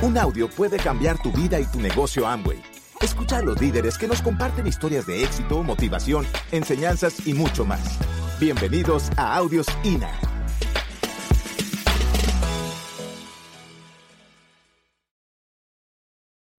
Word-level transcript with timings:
Un 0.00 0.16
audio 0.16 0.48
puede 0.48 0.76
cambiar 0.76 1.20
tu 1.20 1.32
vida 1.32 1.58
y 1.58 1.66
tu 1.66 1.80
negocio 1.80 2.24
Amway. 2.24 2.62
Escucha 3.00 3.38
a 3.38 3.42
los 3.42 3.60
líderes 3.60 3.98
que 3.98 4.06
nos 4.06 4.22
comparten 4.22 4.64
historias 4.64 5.08
de 5.08 5.24
éxito, 5.24 5.64
motivación, 5.64 6.24
enseñanzas 6.52 7.26
y 7.26 7.34
mucho 7.34 7.64
más. 7.64 7.98
Bienvenidos 8.38 9.10
a 9.16 9.34
Audios 9.34 9.66
INA. 9.82 10.08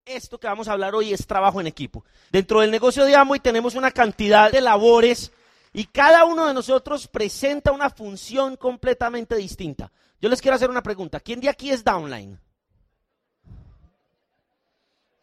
Esto 0.05 0.37
que 0.37 0.47
vamos 0.47 0.67
a 0.67 0.73
hablar 0.73 0.93
hoy 0.93 1.13
es 1.13 1.25
trabajo 1.25 1.61
en 1.61 1.67
equipo. 1.67 2.03
Dentro 2.33 2.59
del 2.59 2.71
negocio 2.71 3.05
de 3.05 3.15
Amway 3.15 3.39
tenemos 3.39 3.75
una 3.75 3.91
cantidad 3.91 4.51
de 4.51 4.59
labores 4.59 5.31
y 5.71 5.85
cada 5.85 6.25
uno 6.25 6.45
de 6.45 6.53
nosotros 6.53 7.07
presenta 7.07 7.71
una 7.71 7.89
función 7.89 8.57
completamente 8.57 9.37
distinta. 9.37 9.93
Yo 10.19 10.27
les 10.27 10.41
quiero 10.41 10.55
hacer 10.55 10.69
una 10.69 10.83
pregunta. 10.83 11.21
¿Quién 11.21 11.39
de 11.39 11.47
aquí 11.47 11.71
es 11.71 11.85
downline? 11.85 12.37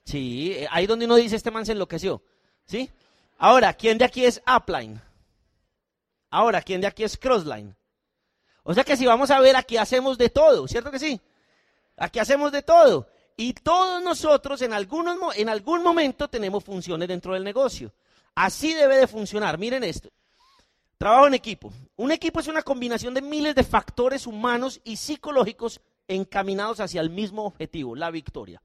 Sí, 0.06 0.52
eh, 0.52 0.68
ahí 0.70 0.86
donde 0.86 1.04
uno 1.04 1.16
dice 1.16 1.36
este 1.36 1.50
man 1.50 1.66
se 1.66 1.72
enloqueció. 1.72 2.22
¿Sí? 2.64 2.90
Ahora, 3.38 3.74
¿quién 3.74 3.98
de 3.98 4.04
aquí 4.04 4.24
es 4.24 4.40
upline? 4.46 5.00
Ahora, 6.30 6.62
¿quién 6.62 6.80
de 6.80 6.86
aquí 6.86 7.04
es 7.04 7.16
crossline? 7.16 7.74
O 8.62 8.72
sea 8.72 8.84
que 8.84 8.96
si 8.96 9.04
vamos 9.06 9.30
a 9.30 9.40
ver, 9.40 9.56
aquí 9.56 9.76
hacemos 9.76 10.16
de 10.16 10.28
todo, 10.28 10.66
¿cierto 10.66 10.90
que 10.90 10.98
sí? 10.98 11.20
Aquí 11.96 12.18
hacemos 12.18 12.50
de 12.52 12.62
todo. 12.62 13.08
Y 13.36 13.52
todos 13.52 14.02
nosotros 14.02 14.62
en, 14.62 14.72
algunos, 14.72 15.36
en 15.36 15.48
algún 15.48 15.82
momento 15.82 16.28
tenemos 16.28 16.64
funciones 16.64 17.08
dentro 17.08 17.34
del 17.34 17.44
negocio. 17.44 17.92
Así 18.34 18.74
debe 18.74 18.96
de 18.96 19.06
funcionar. 19.06 19.58
Miren 19.58 19.84
esto. 19.84 20.10
Trabajo 20.98 21.26
en 21.26 21.34
equipo. 21.34 21.72
Un 21.96 22.12
equipo 22.12 22.40
es 22.40 22.48
una 22.48 22.62
combinación 22.62 23.12
de 23.12 23.22
miles 23.22 23.54
de 23.54 23.62
factores 23.62 24.26
humanos 24.26 24.80
y 24.84 24.96
psicológicos 24.96 25.80
encaminados 26.08 26.80
hacia 26.80 27.00
el 27.00 27.10
mismo 27.10 27.44
objetivo, 27.44 27.94
la 27.94 28.10
victoria. 28.10 28.62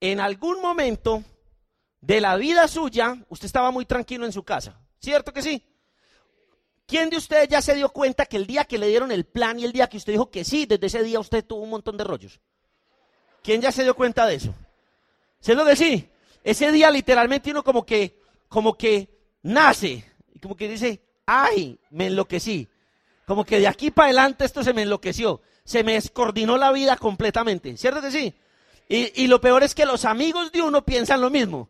En 0.00 0.20
algún 0.20 0.60
momento 0.62 1.22
de 2.00 2.20
la 2.20 2.36
vida 2.36 2.66
suya, 2.68 3.16
usted 3.28 3.46
estaba 3.46 3.70
muy 3.70 3.84
tranquilo 3.84 4.24
en 4.24 4.32
su 4.32 4.42
casa. 4.42 4.80
¿Cierto 4.98 5.32
que 5.32 5.42
sí? 5.42 5.62
¿Quién 6.86 7.10
de 7.10 7.18
ustedes 7.18 7.48
ya 7.48 7.62
se 7.62 7.74
dio 7.74 7.90
cuenta 7.90 8.26
que 8.26 8.36
el 8.36 8.46
día 8.46 8.64
que 8.64 8.78
le 8.78 8.88
dieron 8.88 9.12
el 9.12 9.24
plan 9.24 9.58
y 9.58 9.64
el 9.64 9.72
día 9.72 9.88
que 9.88 9.98
usted 9.98 10.12
dijo 10.12 10.30
que 10.30 10.44
sí, 10.44 10.66
desde 10.66 10.86
ese 10.86 11.02
día 11.02 11.20
usted 11.20 11.44
tuvo 11.44 11.62
un 11.62 11.70
montón 11.70 11.96
de 11.96 12.04
rollos? 12.04 12.40
¿Quién 13.42 13.60
ya 13.60 13.70
se 13.70 13.84
dio 13.84 13.94
cuenta 13.94 14.26
de 14.26 14.34
eso? 14.34 14.54
¿Se 15.38 15.54
lo 15.54 15.64
que 15.64 15.76
sí? 15.76 16.08
Ese 16.42 16.72
día 16.72 16.90
literalmente 16.90 17.50
uno 17.50 17.62
como 17.62 17.84
que, 17.86 18.18
como 18.48 18.76
que 18.76 19.08
nace, 19.42 20.04
como 20.42 20.56
que 20.56 20.68
dice, 20.68 21.02
ay, 21.26 21.78
me 21.90 22.08
enloquecí. 22.08 22.68
Como 23.26 23.44
que 23.44 23.60
de 23.60 23.68
aquí 23.68 23.90
para 23.90 24.06
adelante 24.06 24.44
esto 24.44 24.64
se 24.64 24.72
me 24.72 24.82
enloqueció. 24.82 25.40
Se 25.64 25.84
me 25.84 25.92
descoordinó 25.92 26.56
la 26.56 26.72
vida 26.72 26.96
completamente. 26.96 27.76
¿Cierto 27.76 28.00
que 28.00 28.10
sí? 28.10 28.34
Y, 28.92 29.28
lo 29.28 29.40
peor 29.40 29.62
es 29.62 29.72
que 29.72 29.86
los 29.86 30.04
amigos 30.04 30.50
de 30.50 30.62
uno 30.62 30.84
piensan 30.84 31.20
lo 31.20 31.30
mismo. 31.30 31.68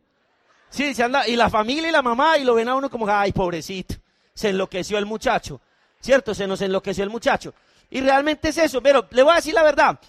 Sí, 0.71 0.95
se 0.95 1.03
anda, 1.03 1.29
y 1.29 1.37
la 1.37 1.51
familia 1.51 1.91
y 1.91 1.93
la 1.93 2.01
mamá, 2.01 2.39
y 2.39 2.45
lo 2.45 2.55
ven 2.55 2.71
a 2.71 2.75
uno 2.75 2.89
como, 2.89 3.07
ay, 3.07 3.31
pobrecito, 3.33 3.97
se 4.33 4.49
enloqueció 4.49 4.97
el 4.97 5.05
muchacho. 5.05 5.61
¿Cierto? 6.01 6.35
Se 6.35 6.47
nos 6.47 6.63
enloqueció 6.63 7.05
el 7.05 7.11
muchacho. 7.11 7.53
Y 7.91 8.01
realmente 8.01 8.49
es 8.49 8.57
eso. 8.57 8.83
Pero 8.83 9.07
le 9.11 9.23
voy 9.23 9.33
a 9.33 9.37
decir 9.37 9.53
la 9.53 9.63
verdad. 9.63 10.01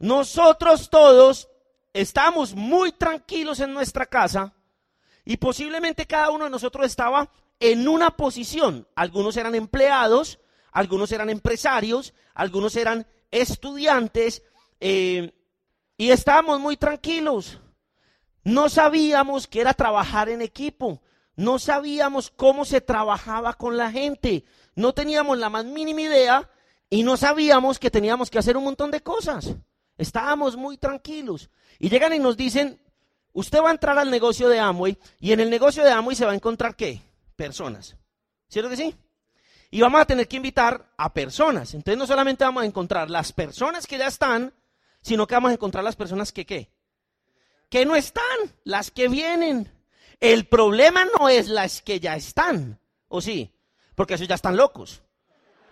Nosotros 0.00 0.90
todos 0.90 1.48
estamos 1.92 2.56
muy 2.56 2.90
tranquilos 2.90 3.60
en 3.60 3.72
nuestra 3.72 4.06
casa 4.06 4.52
y 5.24 5.36
posiblemente 5.36 6.04
cada 6.06 6.30
uno 6.30 6.46
de 6.46 6.50
nosotros 6.50 6.84
estaba 6.84 7.30
en 7.60 7.86
una 7.86 8.16
posición. 8.16 8.88
Algunos 8.96 9.36
eran 9.36 9.54
empleados, 9.54 10.40
algunos 10.72 11.12
eran 11.12 11.30
empresarios, 11.30 12.12
algunos 12.34 12.74
eran 12.74 13.06
estudiantes 13.30 14.42
eh, 14.80 15.32
y 16.00 16.12
estábamos 16.12 16.58
muy 16.60 16.78
tranquilos. 16.78 17.58
No 18.42 18.70
sabíamos 18.70 19.46
que 19.46 19.60
era 19.60 19.74
trabajar 19.74 20.30
en 20.30 20.40
equipo. 20.40 21.02
No 21.36 21.58
sabíamos 21.58 22.30
cómo 22.30 22.64
se 22.64 22.80
trabajaba 22.80 23.52
con 23.52 23.76
la 23.76 23.92
gente. 23.92 24.46
No 24.74 24.94
teníamos 24.94 25.36
la 25.36 25.50
más 25.50 25.66
mínima 25.66 26.00
idea 26.00 26.48
y 26.88 27.02
no 27.02 27.18
sabíamos 27.18 27.78
que 27.78 27.90
teníamos 27.90 28.30
que 28.30 28.38
hacer 28.38 28.56
un 28.56 28.64
montón 28.64 28.90
de 28.90 29.02
cosas. 29.02 29.54
Estábamos 29.98 30.56
muy 30.56 30.78
tranquilos. 30.78 31.50
Y 31.78 31.90
llegan 31.90 32.14
y 32.14 32.18
nos 32.18 32.34
dicen, 32.34 32.80
usted 33.34 33.60
va 33.62 33.68
a 33.68 33.72
entrar 33.72 33.98
al 33.98 34.10
negocio 34.10 34.48
de 34.48 34.58
Amway 34.58 34.96
y 35.18 35.32
en 35.32 35.40
el 35.40 35.50
negocio 35.50 35.84
de 35.84 35.90
Amway 35.90 36.16
se 36.16 36.24
va 36.24 36.32
a 36.32 36.34
encontrar 36.34 36.76
qué? 36.76 37.02
Personas. 37.36 37.94
¿Cierto 38.48 38.70
que 38.70 38.76
sí? 38.78 38.94
Y 39.70 39.82
vamos 39.82 40.00
a 40.00 40.06
tener 40.06 40.26
que 40.26 40.38
invitar 40.38 40.94
a 40.96 41.12
personas. 41.12 41.74
Entonces 41.74 41.98
no 41.98 42.06
solamente 42.06 42.42
vamos 42.42 42.62
a 42.62 42.66
encontrar 42.66 43.10
las 43.10 43.34
personas 43.34 43.86
que 43.86 43.98
ya 43.98 44.06
están, 44.06 44.54
sino 45.02 45.26
que 45.26 45.34
vamos 45.34 45.50
a 45.50 45.54
encontrar 45.54 45.84
las 45.84 45.96
personas 45.96 46.32
que 46.32 46.46
qué? 46.46 46.70
Que 47.68 47.84
no 47.84 47.96
están, 47.96 48.24
las 48.64 48.90
que 48.90 49.08
vienen. 49.08 49.72
El 50.18 50.46
problema 50.46 51.06
no 51.18 51.28
es 51.28 51.48
las 51.48 51.82
que 51.82 52.00
ya 52.00 52.16
están, 52.16 52.78
¿o 53.08 53.20
sí? 53.20 53.52
Porque 53.94 54.14
esos 54.14 54.28
ya 54.28 54.34
están 54.34 54.56
locos. 54.56 55.02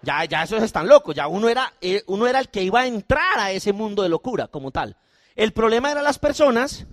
Ya, 0.02 0.24
ya 0.24 0.44
esos 0.44 0.62
están 0.62 0.86
locos, 0.86 1.14
ya 1.16 1.26
uno 1.26 1.48
era, 1.48 1.72
eh, 1.80 2.04
uno 2.06 2.26
era 2.28 2.38
el 2.38 2.48
que 2.48 2.62
iba 2.62 2.80
a 2.80 2.86
entrar 2.86 3.38
a 3.38 3.50
ese 3.50 3.72
mundo 3.72 4.02
de 4.02 4.08
locura 4.08 4.46
como 4.46 4.70
tal. 4.70 4.96
El 5.34 5.52
problema 5.52 5.90
eran 5.90 6.04
las 6.04 6.18
personas, 6.18 6.86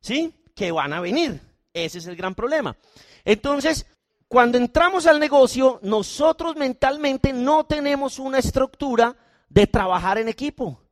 ¿sí? 0.00 0.32
Que 0.54 0.70
van 0.70 0.92
a 0.92 1.00
venir. 1.00 1.40
Ese 1.72 1.98
es 1.98 2.06
el 2.06 2.14
gran 2.14 2.36
problema. 2.36 2.76
Entonces, 3.24 3.86
cuando 4.28 4.58
entramos 4.58 5.06
al 5.06 5.18
negocio, 5.18 5.80
nosotros 5.82 6.56
mentalmente 6.56 7.32
no 7.32 7.66
tenemos 7.66 8.18
una 8.18 8.38
estructura 8.38 9.16
de 9.48 9.66
trabajar 9.66 10.18
en 10.18 10.28
equipo. 10.28 10.83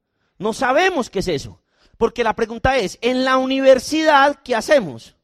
No 0.42 0.52
sabemos 0.52 1.08
qué 1.08 1.20
es 1.20 1.28
eso. 1.28 1.62
Porque 1.96 2.24
la 2.24 2.34
pregunta 2.34 2.76
es, 2.76 2.98
en 3.00 3.24
la 3.24 3.36
universidad, 3.36 4.40
¿qué 4.42 4.56
hacemos? 4.56 5.14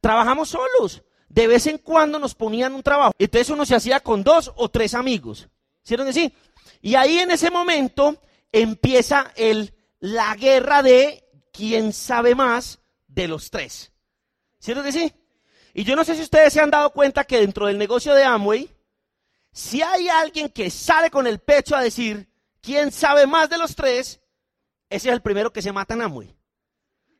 Trabajamos 0.00 0.48
solos. 0.48 1.04
De 1.28 1.46
vez 1.46 1.68
en 1.68 1.78
cuando 1.78 2.18
nos 2.18 2.34
ponían 2.34 2.74
un 2.74 2.82
trabajo. 2.82 3.12
Entonces 3.18 3.50
uno 3.50 3.64
se 3.64 3.76
hacía 3.76 4.00
con 4.00 4.24
dos 4.24 4.52
o 4.56 4.68
tres 4.68 4.94
amigos. 4.94 5.48
¿Cierto 5.84 6.04
que 6.04 6.12
sí? 6.12 6.34
Y 6.82 6.96
ahí 6.96 7.18
en 7.18 7.30
ese 7.30 7.52
momento 7.52 8.20
empieza 8.50 9.32
el, 9.36 9.72
la 10.00 10.34
guerra 10.34 10.82
de 10.82 11.24
quién 11.52 11.92
sabe 11.92 12.34
más 12.34 12.80
de 13.06 13.28
los 13.28 13.48
tres. 13.50 13.92
¿Cierto 14.58 14.82
que 14.82 14.90
sí? 14.90 15.12
Y 15.72 15.84
yo 15.84 15.94
no 15.94 16.04
sé 16.04 16.16
si 16.16 16.22
ustedes 16.22 16.52
se 16.52 16.60
han 16.60 16.70
dado 16.70 16.90
cuenta 16.90 17.22
que 17.22 17.38
dentro 17.38 17.66
del 17.66 17.78
negocio 17.78 18.12
de 18.14 18.24
Amway, 18.24 18.68
si 19.52 19.82
hay 19.82 20.08
alguien 20.08 20.48
que 20.48 20.68
sale 20.68 21.12
con 21.12 21.28
el 21.28 21.38
pecho 21.38 21.76
a 21.76 21.82
decir, 21.82 22.29
¿Quién 22.60 22.92
sabe 22.92 23.26
más 23.26 23.48
de 23.48 23.58
los 23.58 23.74
tres? 23.74 24.20
Ese 24.88 25.08
es 25.08 25.14
el 25.14 25.22
primero 25.22 25.52
que 25.52 25.62
se 25.62 25.72
mata 25.72 25.94
en 25.94 26.02
Amway. 26.02 26.34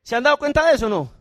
¿Se 0.03 0.17
han 0.17 0.23
dado 0.23 0.39
cuenta 0.39 0.67
de 0.67 0.75
eso 0.75 0.87
o 0.87 0.89
no? 0.89 1.13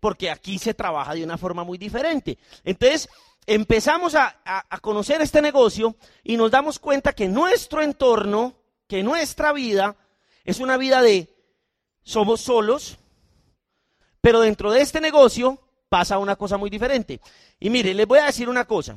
Porque 0.00 0.30
aquí 0.30 0.58
se 0.58 0.74
trabaja 0.74 1.14
de 1.14 1.24
una 1.24 1.38
forma 1.38 1.64
muy 1.64 1.78
diferente. 1.78 2.38
Entonces, 2.64 3.08
empezamos 3.46 4.14
a, 4.14 4.40
a, 4.44 4.78
conocer 4.78 5.20
este 5.20 5.42
negocio 5.42 5.96
y 6.22 6.36
nos 6.36 6.50
damos 6.50 6.78
cuenta 6.78 7.12
que 7.12 7.28
nuestro 7.28 7.82
entorno, 7.82 8.54
que 8.88 9.02
nuestra 9.02 9.52
vida, 9.52 9.96
es 10.44 10.60
una 10.60 10.76
vida 10.76 11.02
de 11.02 11.28
somos 12.02 12.40
solos, 12.40 12.98
pero 14.20 14.40
dentro 14.40 14.72
de 14.72 14.80
este 14.80 15.00
negocio 15.00 15.60
pasa 15.88 16.18
una 16.18 16.36
cosa 16.36 16.56
muy 16.56 16.70
diferente. 16.70 17.20
Y 17.60 17.70
mire, 17.70 17.94
les 17.94 18.06
voy 18.06 18.18
a 18.18 18.26
decir 18.26 18.48
una 18.48 18.64
cosa. 18.64 18.96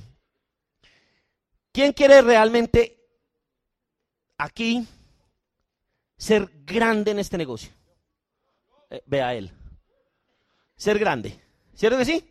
¿Quién 1.72 1.94
quiere 1.94 2.22
realmente 2.22 3.05
aquí 4.38 4.88
ser 6.18 6.50
grande 6.66 7.12
en 7.12 7.20
este 7.20 7.38
negocio. 7.38 7.72
Eh, 8.90 9.02
vea 9.06 9.34
él. 9.34 9.52
Ser 10.76 11.00
grande. 11.00 11.40
¿Cierto 11.74 11.98
que 11.98 12.06
sí? 12.06 12.26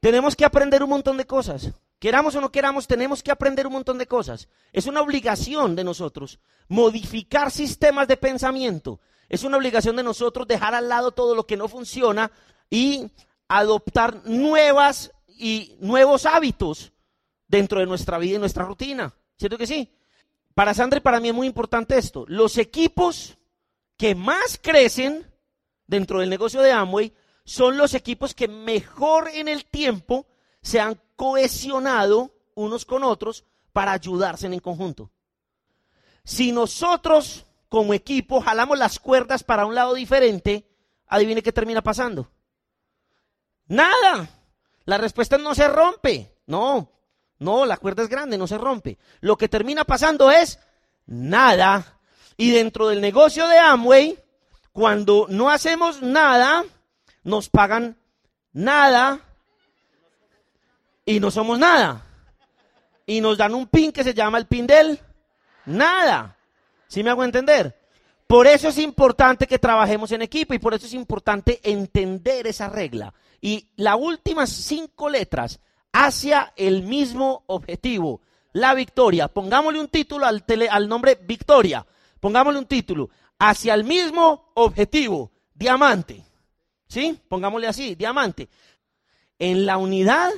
Tenemos 0.00 0.36
que 0.36 0.44
aprender 0.44 0.82
un 0.82 0.90
montón 0.90 1.16
de 1.16 1.26
cosas. 1.26 1.70
Queramos 1.98 2.34
o 2.34 2.40
no 2.40 2.50
queramos, 2.50 2.88
tenemos 2.88 3.22
que 3.22 3.30
aprender 3.30 3.66
un 3.66 3.74
montón 3.74 3.96
de 3.96 4.08
cosas. 4.08 4.48
Es 4.72 4.86
una 4.86 5.00
obligación 5.00 5.76
de 5.76 5.84
nosotros 5.84 6.40
modificar 6.68 7.50
sistemas 7.50 8.08
de 8.08 8.16
pensamiento. 8.16 8.98
Es 9.28 9.44
una 9.44 9.56
obligación 9.56 9.94
de 9.94 10.02
nosotros 10.02 10.48
dejar 10.48 10.74
al 10.74 10.88
lado 10.88 11.12
todo 11.12 11.34
lo 11.34 11.46
que 11.46 11.56
no 11.56 11.68
funciona 11.68 12.32
y 12.68 13.10
adoptar 13.46 14.22
nuevas 14.24 15.12
y 15.28 15.76
nuevos 15.80 16.26
hábitos 16.26 16.92
dentro 17.46 17.78
de 17.78 17.86
nuestra 17.86 18.18
vida 18.18 18.36
y 18.36 18.40
nuestra 18.40 18.64
rutina. 18.64 19.14
¿Cierto 19.38 19.56
que 19.56 19.66
sí? 19.66 19.88
Para 20.54 20.74
Sandra 20.74 20.98
y 20.98 21.02
para 21.02 21.20
mí 21.20 21.28
es 21.28 21.34
muy 21.34 21.46
importante 21.46 21.96
esto. 21.96 22.24
Los 22.28 22.58
equipos 22.58 23.38
que 23.96 24.14
más 24.14 24.58
crecen 24.60 25.26
dentro 25.86 26.20
del 26.20 26.30
negocio 26.30 26.60
de 26.60 26.72
Amway 26.72 27.14
son 27.44 27.76
los 27.76 27.94
equipos 27.94 28.34
que 28.34 28.48
mejor 28.48 29.28
en 29.28 29.48
el 29.48 29.64
tiempo 29.64 30.26
se 30.60 30.80
han 30.80 31.00
cohesionado 31.16 32.34
unos 32.54 32.84
con 32.84 33.02
otros 33.04 33.44
para 33.72 33.92
ayudarse 33.92 34.46
en 34.46 34.58
conjunto. 34.60 35.10
Si 36.24 36.52
nosotros 36.52 37.46
como 37.68 37.94
equipo 37.94 38.40
jalamos 38.40 38.78
las 38.78 38.98
cuerdas 38.98 39.42
para 39.42 39.66
un 39.66 39.74
lado 39.74 39.94
diferente, 39.94 40.68
adivine 41.06 41.42
qué 41.42 41.52
termina 41.52 41.82
pasando. 41.82 42.30
Nada. 43.66 44.28
La 44.84 44.98
respuesta 44.98 45.38
no 45.38 45.54
se 45.54 45.68
rompe. 45.68 46.36
No, 46.46 46.90
no, 47.42 47.66
la 47.66 47.76
cuerda 47.76 48.02
es 48.02 48.08
grande, 48.08 48.38
no 48.38 48.46
se 48.46 48.56
rompe. 48.56 48.98
Lo 49.20 49.36
que 49.36 49.48
termina 49.48 49.84
pasando 49.84 50.30
es 50.30 50.58
nada. 51.06 51.98
Y 52.36 52.50
dentro 52.50 52.88
del 52.88 53.00
negocio 53.00 53.46
de 53.48 53.58
Amway, 53.58 54.18
Cuando 54.72 55.26
no 55.28 55.50
hacemos 55.50 56.00
nada, 56.00 56.64
nos 57.24 57.50
pagan 57.50 57.98
nada 58.54 59.20
y 61.04 61.20
no 61.20 61.30
somos 61.30 61.58
nada. 61.58 62.06
Y 63.04 63.20
nos 63.20 63.36
dan 63.36 63.54
un 63.54 63.66
pin 63.66 63.92
que 63.92 64.02
se 64.02 64.14
llama 64.14 64.38
el 64.38 64.46
pin 64.46 64.66
del 64.66 64.98
nada. 65.66 66.38
¿Sí 66.88 67.02
me 67.02 67.10
hago 67.10 67.22
entender? 67.22 67.78
Por 68.26 68.46
eso 68.46 68.68
es 68.68 68.78
importante 68.78 69.46
que 69.46 69.58
trabajemos 69.58 70.10
en 70.12 70.22
equipo 70.22 70.54
y 70.54 70.58
por 70.58 70.72
eso 70.72 70.86
es 70.86 70.94
importante 70.94 71.60
entender 71.62 72.46
esa 72.46 72.70
regla. 72.70 73.12
Y 73.42 73.68
las 73.76 73.96
últimas 73.98 74.48
cinco 74.48 75.10
letras 75.10 75.60
hacia 75.92 76.52
el 76.56 76.82
mismo 76.82 77.44
objetivo, 77.46 78.22
la 78.52 78.74
victoria. 78.74 79.28
Pongámosle 79.28 79.80
un 79.80 79.88
título 79.88 80.26
al, 80.26 80.44
al 80.70 80.88
nombre 80.88 81.18
victoria. 81.22 81.86
Pongámosle 82.20 82.58
un 82.58 82.66
título. 82.66 83.10
Hacia 83.38 83.74
el 83.74 83.84
mismo 83.84 84.52
objetivo, 84.54 85.30
diamante. 85.54 86.24
¿Sí? 86.86 87.18
Pongámosle 87.28 87.66
así, 87.66 87.94
diamante. 87.94 88.48
En 89.38 89.66
la 89.66 89.78
unidad, 89.78 90.30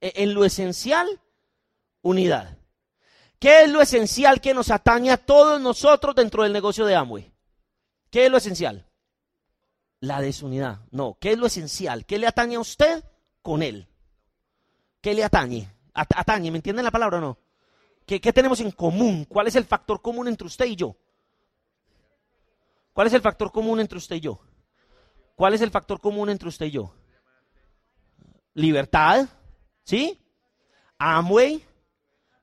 e, 0.00 0.12
en 0.16 0.34
lo 0.34 0.44
esencial, 0.44 1.20
unidad. 2.02 2.58
¿Qué 3.38 3.62
es 3.62 3.70
lo 3.70 3.80
esencial 3.80 4.40
que 4.40 4.54
nos 4.54 4.70
atañe 4.70 5.10
a 5.10 5.16
todos 5.16 5.60
nosotros 5.60 6.14
dentro 6.14 6.42
del 6.42 6.52
negocio 6.52 6.86
de 6.86 6.94
Amway? 6.94 7.32
¿Qué 8.10 8.26
es 8.26 8.30
lo 8.30 8.38
esencial? 8.38 8.86
La 10.00 10.20
desunidad. 10.20 10.80
No, 10.90 11.16
¿qué 11.20 11.32
es 11.32 11.38
lo 11.38 11.46
esencial? 11.46 12.04
¿Qué 12.06 12.18
le 12.18 12.26
atañe 12.26 12.56
a 12.56 12.60
usted 12.60 13.04
con 13.42 13.62
él? 13.62 13.88
¿Qué 15.04 15.12
le 15.12 15.22
atañe? 15.22 15.70
atañe, 15.92 16.50
¿me 16.50 16.56
entienden 16.56 16.82
la 16.82 16.90
palabra 16.90 17.18
o 17.18 17.20
no? 17.20 17.38
¿Qué, 18.06 18.22
¿Qué 18.22 18.32
tenemos 18.32 18.58
en 18.60 18.70
común? 18.70 19.26
¿Cuál 19.26 19.46
es 19.46 19.54
el 19.54 19.66
factor 19.66 20.00
común 20.00 20.28
entre 20.28 20.46
usted 20.46 20.64
y 20.64 20.76
yo? 20.76 20.96
¿Cuál 22.94 23.08
es 23.08 23.12
el 23.12 23.20
factor 23.20 23.52
común 23.52 23.80
entre 23.80 23.98
usted 23.98 24.16
y 24.16 24.20
yo? 24.20 24.40
¿Cuál 25.36 25.52
es 25.52 25.60
el 25.60 25.70
factor 25.70 26.00
común 26.00 26.30
entre 26.30 26.48
usted 26.48 26.64
y 26.64 26.70
yo? 26.70 26.94
Libertad, 28.54 29.28
¿sí? 29.82 30.18
Amway, 30.96 31.62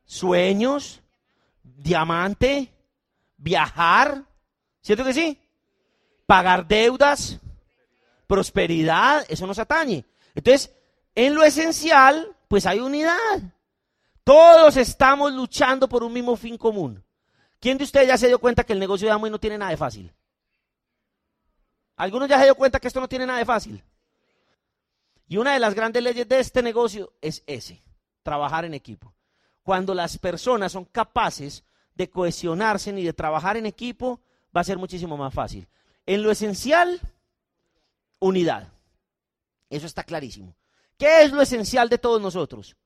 sueños, 0.05 1.01
diamante, 1.63 2.71
viajar, 3.37 4.23
¿cierto 4.81 5.03
que 5.03 5.13
sí? 5.13 5.41
Pagar 6.27 6.67
deudas, 6.67 7.39
prosperidad, 8.27 9.25
eso 9.29 9.47
nos 9.47 9.57
atañe. 9.57 10.05
Entonces, 10.35 10.71
en 11.15 11.33
lo 11.33 11.41
esencial, 11.41 12.37
pues 12.51 12.65
hay 12.65 12.81
unidad. 12.81 13.41
Todos 14.25 14.75
estamos 14.75 15.31
luchando 15.31 15.87
por 15.87 16.03
un 16.03 16.11
mismo 16.11 16.35
fin 16.35 16.57
común. 16.57 17.01
¿Quién 17.61 17.77
de 17.77 17.85
ustedes 17.85 18.09
ya 18.09 18.17
se 18.17 18.27
dio 18.27 18.39
cuenta 18.39 18.65
que 18.65 18.73
el 18.73 18.79
negocio 18.79 19.07
de 19.07 19.13
Amway 19.13 19.31
no 19.31 19.39
tiene 19.39 19.57
nada 19.57 19.71
de 19.71 19.77
fácil? 19.77 20.11
Algunos 21.95 22.27
ya 22.27 22.37
se 22.37 22.43
dio 22.43 22.55
cuenta 22.55 22.77
que 22.77 22.89
esto 22.89 22.99
no 22.99 23.07
tiene 23.07 23.25
nada 23.25 23.39
de 23.39 23.45
fácil. 23.45 23.81
Y 25.29 25.37
una 25.37 25.53
de 25.53 25.61
las 25.61 25.73
grandes 25.73 26.03
leyes 26.03 26.27
de 26.27 26.41
este 26.41 26.61
negocio 26.61 27.13
es 27.21 27.41
ese, 27.47 27.81
trabajar 28.21 28.65
en 28.65 28.73
equipo. 28.73 29.13
Cuando 29.63 29.93
las 29.93 30.17
personas 30.17 30.73
son 30.73 30.83
capaces 30.83 31.63
de 31.95 32.09
cohesionarse 32.09 32.89
y 32.89 33.05
de 33.05 33.13
trabajar 33.13 33.55
en 33.55 33.65
equipo, 33.65 34.19
va 34.53 34.59
a 34.59 34.65
ser 34.65 34.77
muchísimo 34.77 35.15
más 35.15 35.33
fácil. 35.33 35.69
En 36.05 36.21
lo 36.21 36.31
esencial, 36.31 36.99
unidad. 38.19 38.67
Eso 39.69 39.85
está 39.85 40.03
clarísimo. 40.03 40.53
¿Qué 41.01 41.23
es 41.23 41.31
lo 41.31 41.41
esencial 41.41 41.89
de 41.89 41.97
todos 41.97 42.21
nosotros? 42.21 42.77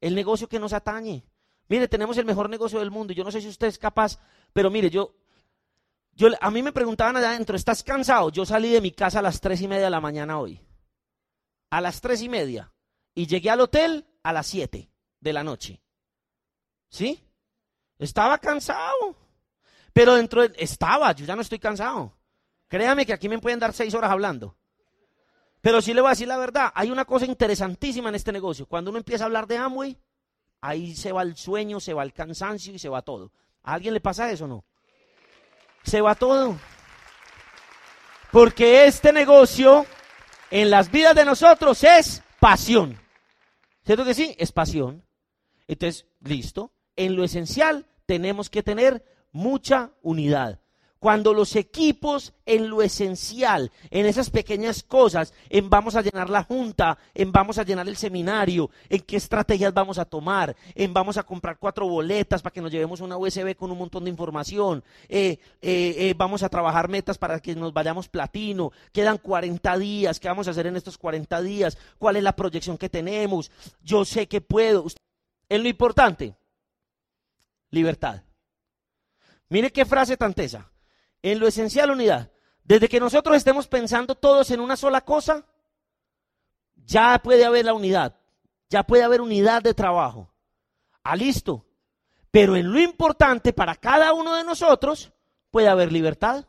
El 0.00 0.14
negocio 0.14 0.48
que 0.48 0.60
nos 0.60 0.72
atañe. 0.72 1.24
Mire, 1.66 1.88
tenemos 1.88 2.16
el 2.16 2.24
mejor 2.24 2.48
negocio 2.48 2.78
del 2.78 2.92
mundo. 2.92 3.12
Yo 3.12 3.24
no 3.24 3.32
sé 3.32 3.40
si 3.40 3.48
usted 3.48 3.66
es 3.66 3.76
capaz, 3.76 4.20
pero 4.52 4.70
mire, 4.70 4.88
yo 4.88 5.16
a 6.40 6.50
mí 6.52 6.62
me 6.62 6.70
preguntaban 6.70 7.16
allá 7.16 7.30
adentro, 7.30 7.56
¿estás 7.56 7.82
cansado? 7.82 8.30
Yo 8.30 8.46
salí 8.46 8.70
de 8.70 8.80
mi 8.80 8.92
casa 8.92 9.18
a 9.18 9.22
las 9.22 9.40
tres 9.40 9.60
y 9.62 9.66
media 9.66 9.86
de 9.86 9.90
la 9.90 10.00
mañana 10.00 10.38
hoy. 10.38 10.60
A 11.70 11.80
las 11.80 12.00
tres 12.00 12.22
y 12.22 12.28
media. 12.28 12.72
Y 13.16 13.26
llegué 13.26 13.50
al 13.50 13.60
hotel 13.60 14.06
a 14.22 14.32
las 14.32 14.46
siete 14.46 14.88
de 15.18 15.32
la 15.32 15.42
noche. 15.42 15.82
¿Sí? 16.88 17.20
Estaba 17.98 18.38
cansado. 18.38 19.16
Pero 19.92 20.14
dentro 20.14 20.42
de, 20.42 20.54
estaba, 20.56 21.10
yo 21.10 21.26
ya 21.26 21.34
no 21.34 21.42
estoy 21.42 21.58
cansado. 21.58 22.16
Créame 22.68 23.04
que 23.04 23.12
aquí 23.12 23.28
me 23.28 23.40
pueden 23.40 23.58
dar 23.58 23.72
seis 23.72 23.92
horas 23.92 24.12
hablando. 24.12 24.56
Pero 25.66 25.82
sí 25.82 25.92
le 25.92 26.00
voy 26.00 26.06
a 26.06 26.10
decir 26.10 26.28
la 26.28 26.36
verdad, 26.36 26.70
hay 26.76 26.92
una 26.92 27.04
cosa 27.04 27.26
interesantísima 27.26 28.08
en 28.08 28.14
este 28.14 28.30
negocio. 28.30 28.66
Cuando 28.66 28.90
uno 28.90 28.98
empieza 28.98 29.24
a 29.24 29.26
hablar 29.26 29.48
de 29.48 29.56
Amway, 29.56 29.98
ahí 30.60 30.94
se 30.94 31.10
va 31.10 31.22
el 31.22 31.34
sueño, 31.34 31.80
se 31.80 31.92
va 31.92 32.04
el 32.04 32.12
cansancio 32.12 32.72
y 32.72 32.78
se 32.78 32.88
va 32.88 33.02
todo. 33.02 33.32
¿A 33.64 33.74
alguien 33.74 33.92
le 33.92 33.98
pasa 34.00 34.30
eso 34.30 34.44
o 34.44 34.46
no? 34.46 34.64
se 35.82 36.00
va 36.00 36.14
todo. 36.14 36.56
Porque 38.30 38.86
este 38.86 39.12
negocio 39.12 39.86
en 40.52 40.70
las 40.70 40.88
vidas 40.92 41.16
de 41.16 41.24
nosotros 41.24 41.82
es 41.82 42.22
pasión. 42.38 42.96
¿Cierto 43.84 44.04
que 44.04 44.14
sí? 44.14 44.36
Es 44.38 44.52
pasión. 44.52 45.04
Entonces, 45.66 46.06
listo. 46.20 46.70
En 46.94 47.16
lo 47.16 47.24
esencial 47.24 47.86
tenemos 48.06 48.50
que 48.50 48.62
tener 48.62 49.04
mucha 49.32 49.90
unidad. 50.00 50.60
Cuando 51.06 51.32
los 51.32 51.54
equipos 51.54 52.32
en 52.44 52.68
lo 52.68 52.82
esencial, 52.82 53.70
en 53.90 54.06
esas 54.06 54.28
pequeñas 54.28 54.82
cosas, 54.82 55.32
en 55.48 55.70
vamos 55.70 55.94
a 55.94 56.02
llenar 56.02 56.28
la 56.28 56.42
junta, 56.42 56.98
en 57.14 57.30
vamos 57.30 57.58
a 57.58 57.62
llenar 57.62 57.86
el 57.88 57.96
seminario, 57.96 58.70
en 58.88 59.02
qué 59.02 59.16
estrategias 59.16 59.72
vamos 59.72 59.98
a 59.98 60.04
tomar, 60.04 60.56
en 60.74 60.92
vamos 60.92 61.16
a 61.16 61.22
comprar 61.22 61.58
cuatro 61.60 61.86
boletas 61.86 62.42
para 62.42 62.52
que 62.52 62.60
nos 62.60 62.72
llevemos 62.72 63.00
una 63.00 63.16
USB 63.16 63.54
con 63.54 63.70
un 63.70 63.78
montón 63.78 64.02
de 64.02 64.10
información, 64.10 64.82
eh, 65.08 65.38
eh, 65.62 65.94
eh, 65.96 66.14
vamos 66.18 66.42
a 66.42 66.48
trabajar 66.48 66.88
metas 66.88 67.18
para 67.18 67.38
que 67.38 67.54
nos 67.54 67.72
vayamos 67.72 68.08
platino, 68.08 68.72
quedan 68.90 69.18
40 69.18 69.78
días, 69.78 70.18
¿qué 70.18 70.26
vamos 70.26 70.48
a 70.48 70.50
hacer 70.50 70.66
en 70.66 70.74
estos 70.74 70.98
40 70.98 71.40
días? 71.40 71.78
¿Cuál 71.98 72.16
es 72.16 72.24
la 72.24 72.34
proyección 72.34 72.76
que 72.76 72.88
tenemos? 72.88 73.52
Yo 73.80 74.04
sé 74.04 74.26
que 74.26 74.40
puedo. 74.40 74.84
En 75.48 75.62
lo 75.62 75.68
importante, 75.68 76.34
libertad. 77.70 78.24
Mire 79.48 79.70
qué 79.70 79.84
frase 79.84 80.16
tan 80.16 80.34
tesa 80.34 80.68
en 81.32 81.40
lo 81.40 81.48
esencial 81.48 81.90
unidad. 81.90 82.30
Desde 82.62 82.88
que 82.88 83.00
nosotros 83.00 83.36
estemos 83.36 83.66
pensando 83.66 84.14
todos 84.14 84.50
en 84.50 84.60
una 84.60 84.76
sola 84.76 85.00
cosa, 85.00 85.44
ya 86.76 87.20
puede 87.22 87.44
haber 87.44 87.64
la 87.64 87.74
unidad, 87.74 88.16
ya 88.68 88.84
puede 88.84 89.02
haber 89.02 89.20
unidad 89.20 89.62
de 89.62 89.74
trabajo. 89.74 90.32
Ah, 91.02 91.16
listo. 91.16 91.66
Pero 92.30 92.56
en 92.56 92.72
lo 92.72 92.80
importante 92.80 93.52
para 93.52 93.74
cada 93.74 94.12
uno 94.12 94.34
de 94.36 94.44
nosotros 94.44 95.12
puede 95.50 95.68
haber 95.68 95.92
libertad. 95.92 96.44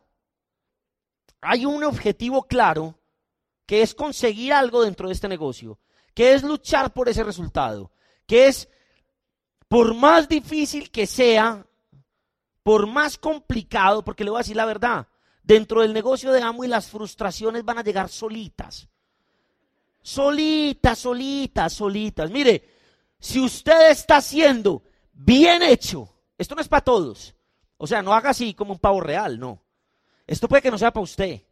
Hay 1.42 1.66
un 1.66 1.84
objetivo 1.84 2.44
claro 2.44 3.00
que 3.66 3.82
es 3.82 3.96
conseguir 3.96 4.54
algo 4.54 4.84
dentro 4.84 5.08
de 5.08 5.14
este 5.14 5.28
negocio, 5.28 5.80
que 6.14 6.34
es 6.34 6.44
luchar 6.44 6.94
por 6.94 7.10
ese 7.10 7.24
resultado, 7.24 7.92
que 8.26 8.48
es, 8.48 8.70
por 9.68 9.94
más 9.94 10.28
difícil 10.28 10.90
que 10.92 11.06
sea, 11.06 11.67
por 12.68 12.86
más 12.86 13.18
complicado, 13.18 14.04
porque 14.04 14.26
le 14.26 14.30
voy 14.30 14.40
a 14.40 14.44
decir 14.44 14.58
la 14.58 14.66
verdad, 14.66 15.08
dentro 15.42 15.84
del 15.84 15.94
negocio 15.94 16.34
de 16.34 16.42
amo 16.42 16.66
y 16.66 16.68
las 16.68 16.90
frustraciones 16.90 17.64
van 17.64 17.78
a 17.78 17.82
llegar 17.82 18.10
solitas. 18.10 18.90
Solitas, 20.02 21.00
solitas, 21.00 21.72
solitas. 21.72 22.30
Mire, 22.30 22.68
si 23.22 23.40
usted 23.40 23.90
está 23.90 24.18
haciendo 24.18 24.84
bien 25.14 25.64
hecho, 25.64 26.14
esto 26.38 26.56
no 26.56 26.62
es 26.62 26.68
para 26.68 26.84
todos. 26.84 27.34
O 27.78 27.88
sea, 27.88 28.02
no 28.02 28.14
haga 28.14 28.32
así 28.32 28.54
como 28.54 28.74
un 28.74 28.80
pavo 28.80 29.00
real, 29.00 29.40
no. 29.40 29.64
Esto 30.26 30.50
puede 30.50 30.62
que 30.62 30.72
no 30.72 30.78
sea 30.78 30.92
para 30.92 31.06
usted. 31.06 31.44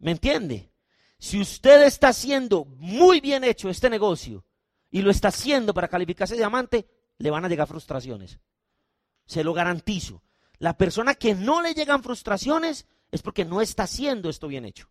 ¿Me 0.00 0.12
entiende? 0.12 0.72
Si 1.18 1.38
usted 1.38 1.82
está 1.82 2.08
haciendo 2.08 2.64
muy 2.64 3.20
bien 3.20 3.44
hecho 3.44 3.68
este 3.68 3.90
negocio 3.90 4.42
y 4.90 5.02
lo 5.02 5.10
está 5.10 5.28
haciendo 5.28 5.74
para 5.74 5.88
calificarse 5.88 6.34
diamante, 6.34 6.88
le 7.18 7.30
van 7.30 7.44
a 7.44 7.48
llegar 7.50 7.68
frustraciones. 7.68 8.40
Se 9.26 9.44
lo 9.44 9.52
garantizo. 9.52 10.22
La 10.58 10.76
persona 10.76 11.14
que 11.14 11.34
no 11.34 11.62
le 11.62 11.74
llegan 11.74 12.02
frustraciones 12.02 12.86
es 13.10 13.22
porque 13.22 13.44
no 13.44 13.60
está 13.60 13.84
haciendo 13.84 14.28
esto 14.30 14.48
bien 14.48 14.64
hecho. 14.64 14.88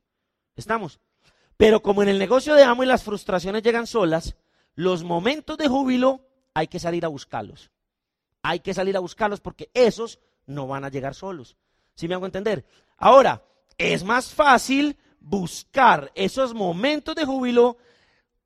¿Estamos? 0.56 1.00
Pero 1.58 1.82
como 1.82 2.04
en 2.04 2.10
el 2.10 2.20
negocio 2.20 2.56
de 2.56 2.64
amo 2.64 2.84
y 2.84 2.88
las 2.88 3.04
frustraciones 3.04 3.64
llegan 3.64 3.88
solas, 3.88 4.36
los 4.76 5.04
momentos 5.04 5.58
de 5.58 5.68
júbilo 5.68 6.22
hay 6.54 6.68
que 6.68 6.80
salir 6.80 7.06
a 7.06 7.10
buscarlos. 7.10 7.72
Hay 8.42 8.60
que 8.60 8.74
salir 8.74 8.98
a 8.98 9.00
buscarlos 9.00 9.40
porque 9.40 9.70
esos 9.74 10.20
no 10.46 10.68
van 10.68 10.84
a 10.84 10.90
llegar 10.90 11.16
solos. 11.16 11.56
¿Sí 11.96 12.08
me 12.08 12.16
hago 12.16 12.26
entender? 12.26 12.66
Ahora, 12.98 13.44
es 13.78 14.04
más 14.04 14.34
fácil 14.34 14.98
buscar 15.20 16.12
esos 16.16 16.54
momentos 16.54 17.16
de 17.16 17.26
júbilo 17.26 17.78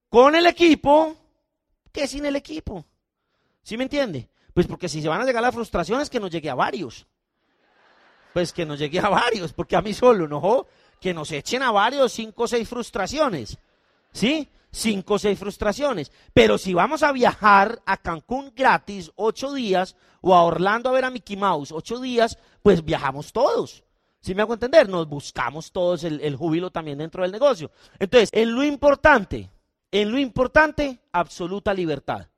con 0.10 0.36
el 0.36 0.46
equipo 0.46 1.16
que 1.92 2.08
sin 2.08 2.26
el 2.26 2.36
equipo. 2.36 2.86
¿Sí 3.64 3.78
me 3.78 3.84
entiende? 3.84 4.30
Pues 4.56 4.68
porque 4.68 4.88
si 4.88 5.02
se 5.02 5.10
van 5.10 5.20
a 5.20 5.26
llegar 5.26 5.44
las 5.44 5.54
frustraciones, 5.54 6.10
que 6.10 6.18
nos 6.18 6.32
llegue 6.32 6.50
a 6.50 6.56
varios. 6.56 7.06
Pues 8.34 8.54
que 8.54 8.66
nos 8.66 8.80
llegue 8.80 9.00
a 9.00 9.10
varios, 9.10 9.52
porque 9.52 9.76
a 9.76 9.82
mí 9.82 9.94
solo, 9.94 10.30
¿no? 10.30 10.66
Que 11.02 11.14
nos 11.14 11.30
echen 11.34 11.62
a 11.62 11.72
varios 11.72 12.14
cinco 12.14 12.44
o 12.44 12.48
seis 12.48 12.70
frustraciones. 12.70 13.58
¿Sí? 14.14 14.48
Cinco 14.72 15.16
o 15.16 15.20
seis 15.20 15.38
frustraciones. 15.38 16.10
Pero 16.34 16.58
si 16.58 16.74
vamos 16.74 17.04
a 17.04 17.12
viajar 17.12 17.82
a 17.86 17.98
Cancún 17.98 18.54
gratis 18.56 19.12
ocho 19.18 19.52
días 19.52 19.98
o 20.22 20.34
a 20.34 20.44
Orlando 20.44 20.88
a 20.88 20.94
ver 20.94 21.04
a 21.04 21.10
Mickey 21.10 21.36
Mouse 21.36 21.74
ocho 21.74 22.00
días, 22.00 22.38
pues 22.64 22.86
viajamos 22.86 23.34
todos. 23.34 23.84
Si 24.22 24.34
me 24.34 24.42
hago 24.42 24.54
entender, 24.54 24.88
nos 24.88 25.06
buscamos 25.06 25.74
todos 25.74 26.06
el, 26.06 26.22
el 26.22 26.38
júbilo 26.38 26.72
también 26.72 27.00
dentro 27.00 27.24
del 27.24 27.34
negocio. 27.34 27.72
Entonces, 28.00 28.30
en 28.32 28.56
lo 28.56 28.64
importante, 28.64 29.52
en 29.92 30.14
lo 30.14 30.18
importante, 30.18 31.02
absoluta 31.12 31.74
libertad. 31.74 32.30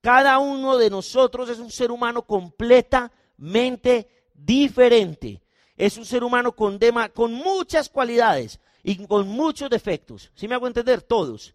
Cada 0.00 0.38
uno 0.38 0.78
de 0.78 0.88
nosotros 0.90 1.48
es 1.48 1.58
un 1.58 1.70
ser 1.70 1.90
humano 1.90 2.22
completamente 2.22 4.08
diferente. 4.34 5.42
Es 5.76 5.96
un 5.96 6.04
ser 6.04 6.24
humano 6.24 6.52
con, 6.52 6.78
con 7.14 7.32
muchas 7.32 7.88
cualidades 7.88 8.60
y 8.82 9.06
con 9.06 9.28
muchos 9.28 9.70
defectos. 9.70 10.30
¿Sí 10.34 10.48
me 10.48 10.54
hago 10.54 10.66
entender? 10.66 11.02
Todos. 11.02 11.54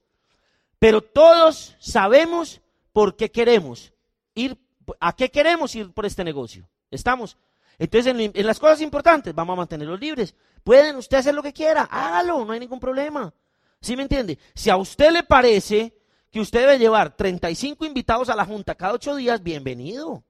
Pero 0.79 1.01
todos 1.01 1.75
sabemos 1.79 2.61
por 2.93 3.15
qué 3.15 3.31
queremos 3.31 3.93
ir, 4.35 4.57
a 4.99 5.15
qué 5.15 5.29
queremos 5.31 5.75
ir 5.75 5.91
por 5.91 6.05
este 6.05 6.23
negocio. 6.23 6.67
¿Estamos? 6.91 7.37
Entonces, 7.77 8.15
en, 8.15 8.45
las 8.45 8.59
cosas 8.59 8.81
importantes, 8.81 9.33
vamos 9.33 9.53
a 9.53 9.57
mantenerlos 9.57 9.99
libres. 9.99 10.35
Pueden 10.63 10.95
usted 10.95 11.17
hacer 11.17 11.33
lo 11.33 11.43
que 11.43 11.53
quiera, 11.53 11.83
hágalo, 11.83 12.45
no 12.45 12.53
hay 12.53 12.59
ningún 12.59 12.79
problema. 12.79 13.33
¿Sí 13.81 13.95
me 13.95 14.03
entiende? 14.03 14.39
Si 14.53 14.69
a 14.69 14.77
usted 14.77 15.11
le 15.11 15.23
parece 15.23 15.94
que 16.35 16.41
usted 16.41 16.59
debe 16.59 16.77
llevar 16.77 17.15
35 17.15 17.85
invitados 17.85 18.27
a 18.27 18.35
la 18.35 18.43
junta 18.43 18.75
cada 18.75 18.91
ocho 18.91 19.15
días, 19.15 19.41
bienvenido. 19.41 20.25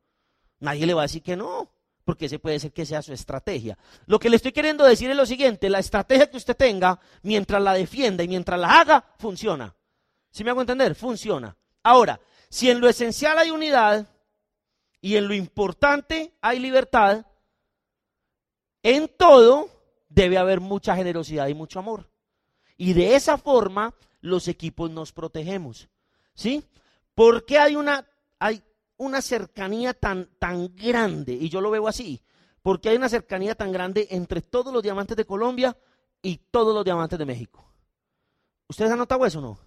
Nadie 0.59 0.85
le 0.85 0.93
va 0.93 1.01
a 1.01 1.09
decir 1.09 1.23
que 1.23 1.35
no, 1.35 1.71
porque 2.03 2.27
ese 2.27 2.37
puede 2.37 2.59
ser 2.59 2.71
que 2.71 2.85
sea 2.85 3.01
su 3.01 3.11
estrategia. 3.11 3.75
Lo 4.05 4.19
que 4.19 4.29
le 4.29 4.35
estoy 4.35 4.51
queriendo 4.51 4.85
decir 4.85 5.09
es 5.09 5.17
lo 5.17 5.25
siguiente, 5.25 5.67
la 5.67 5.79
estrategia 5.79 6.29
que 6.29 6.37
usted 6.37 6.55
tenga, 6.55 6.99
mientras 7.23 7.59
la 7.59 7.73
defienda 7.73 8.23
y 8.23 8.27
mientras 8.27 8.59
la 8.59 8.79
haga, 8.79 9.15
funciona. 9.17 9.75
¿Sí 10.29 10.43
me 10.43 10.51
hago 10.51 10.61
entender? 10.61 10.93
Funciona. 10.93 11.57
Ahora, 11.81 12.21
si 12.49 12.69
en 12.69 12.81
lo 12.81 12.87
esencial 12.87 13.39
hay 13.39 13.49
unidad 13.49 14.07
y 15.01 15.15
en 15.15 15.27
lo 15.27 15.33
importante 15.33 16.35
hay 16.39 16.59
libertad, 16.59 17.25
en 18.83 19.07
todo 19.07 19.69
debe 20.07 20.37
haber 20.37 20.59
mucha 20.59 20.95
generosidad 20.95 21.47
y 21.47 21.55
mucho 21.55 21.79
amor. 21.79 22.11
Y 22.77 22.93
de 22.93 23.15
esa 23.15 23.39
forma 23.39 23.95
los 24.21 24.47
equipos 24.47 24.91
nos 24.91 25.11
protegemos. 25.11 25.89
¿Sí? 26.35 26.63
Porque 27.15 27.57
hay 27.57 27.75
una, 27.75 28.07
hay 28.39 28.61
una 28.97 29.21
cercanía 29.21 29.93
tan, 29.93 30.29
tan 30.37 30.75
grande, 30.75 31.33
y 31.33 31.49
yo 31.49 31.61
lo 31.61 31.71
veo 31.71 31.87
así, 31.87 32.21
porque 32.61 32.89
hay 32.89 32.97
una 32.97 33.09
cercanía 33.09 33.55
tan 33.55 33.71
grande 33.71 34.07
entre 34.11 34.41
todos 34.41 34.73
los 34.73 34.83
diamantes 34.83 35.17
de 35.17 35.25
Colombia 35.25 35.77
y 36.21 36.37
todos 36.37 36.73
los 36.75 36.83
diamantes 36.83 37.17
de 37.17 37.25
México. 37.25 37.65
¿Ustedes 38.67 38.91
han 38.91 38.99
notado 38.99 39.25
eso 39.25 39.39
o 39.39 39.41
no? 39.41 39.59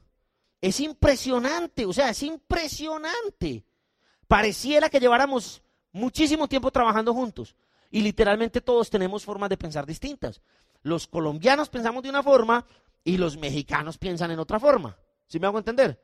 Es 0.61 0.81
impresionante, 0.81 1.87
o 1.87 1.93
sea, 1.93 2.11
es 2.11 2.23
impresionante. 2.23 3.65
Pareciera 4.27 4.91
que 4.91 5.01
lleváramos 5.01 5.63
muchísimo 5.93 6.49
tiempo 6.49 6.71
trabajando 6.71 7.15
juntos. 7.15 7.55
Y 7.91 8.03
literalmente 8.03 8.61
todos 8.61 8.91
tenemos 8.91 9.25
formas 9.25 9.49
de 9.49 9.57
pensar 9.57 9.87
distintas. 9.87 10.43
Los 10.83 11.07
colombianos 11.07 11.69
pensamos 11.69 12.03
de 12.03 12.11
una 12.11 12.23
forma 12.23 12.67
y 13.05 13.17
los 13.17 13.37
mexicanos 13.37 13.97
piensan 13.97 14.31
en 14.31 14.39
otra 14.39 14.61
forma. 14.61 14.99
¿Sí 15.27 15.39
me 15.39 15.47
hago 15.47 15.59
entender? 15.59 16.03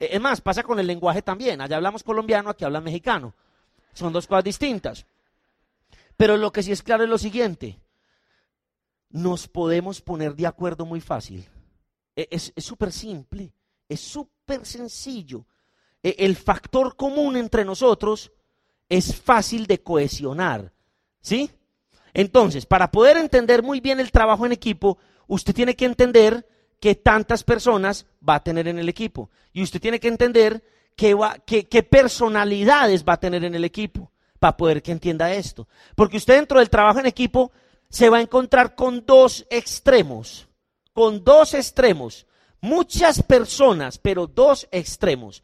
E, 0.00 0.16
es 0.16 0.20
más, 0.20 0.40
pasa 0.40 0.62
con 0.62 0.80
el 0.80 0.86
lenguaje 0.86 1.22
también. 1.22 1.60
Allá 1.60 1.76
hablamos 1.76 2.02
colombiano, 2.02 2.50
aquí 2.50 2.64
hablan 2.64 2.82
mexicano. 2.82 3.34
Son 3.92 4.12
dos 4.12 4.26
cosas 4.26 4.44
distintas. 4.44 5.06
Pero 6.16 6.36
lo 6.36 6.50
que 6.50 6.62
sí 6.62 6.72
es 6.72 6.82
claro 6.82 7.04
es 7.04 7.10
lo 7.10 7.18
siguiente. 7.18 7.78
Nos 9.10 9.46
podemos 9.46 10.00
poner 10.00 10.34
de 10.34 10.46
acuerdo 10.46 10.86
muy 10.86 11.00
fácil. 11.00 11.46
E, 12.16 12.26
es 12.30 12.52
súper 12.56 12.90
simple, 12.90 13.52
es 13.88 14.00
súper 14.00 14.64
sencillo. 14.64 15.44
E, 16.02 16.16
el 16.18 16.36
factor 16.36 16.96
común 16.96 17.36
entre 17.36 17.64
nosotros 17.64 18.32
es 18.88 19.14
fácil 19.14 19.66
de 19.66 19.82
cohesionar. 19.82 20.72
¿Sí? 21.20 21.50
Entonces, 22.14 22.66
para 22.66 22.90
poder 22.90 23.16
entender 23.16 23.62
muy 23.62 23.80
bien 23.80 24.00
el 24.00 24.10
trabajo 24.10 24.46
en 24.46 24.52
equipo, 24.52 24.98
usted 25.26 25.54
tiene 25.54 25.76
que 25.76 25.84
entender 25.84 26.48
qué 26.80 26.94
tantas 26.94 27.44
personas 27.44 28.06
va 28.26 28.36
a 28.36 28.42
tener 28.42 28.66
en 28.66 28.78
el 28.78 28.88
equipo. 28.88 29.30
Y 29.52 29.62
usted 29.62 29.80
tiene 29.80 30.00
que 30.00 30.08
entender 30.08 30.64
qué, 30.96 31.16
qué, 31.46 31.82
personalidades 31.82 33.04
va 33.04 33.14
a 33.14 33.20
tener 33.20 33.44
en 33.44 33.54
el 33.54 33.64
equipo 33.64 34.10
para 34.38 34.56
poder 34.56 34.82
que 34.82 34.92
entienda 34.92 35.32
esto. 35.32 35.68
Porque 35.94 36.16
usted 36.16 36.34
dentro 36.36 36.58
del 36.58 36.70
trabajo 36.70 36.98
en 36.98 37.06
equipo 37.06 37.52
se 37.88 38.08
va 38.08 38.18
a 38.18 38.22
encontrar 38.22 38.74
con 38.74 39.04
dos 39.04 39.46
extremos, 39.50 40.48
con 40.92 41.22
dos 41.22 41.54
extremos. 41.54 42.26
Muchas 42.62 43.22
personas, 43.22 43.98
pero 43.98 44.26
dos 44.26 44.66
extremos. 44.70 45.42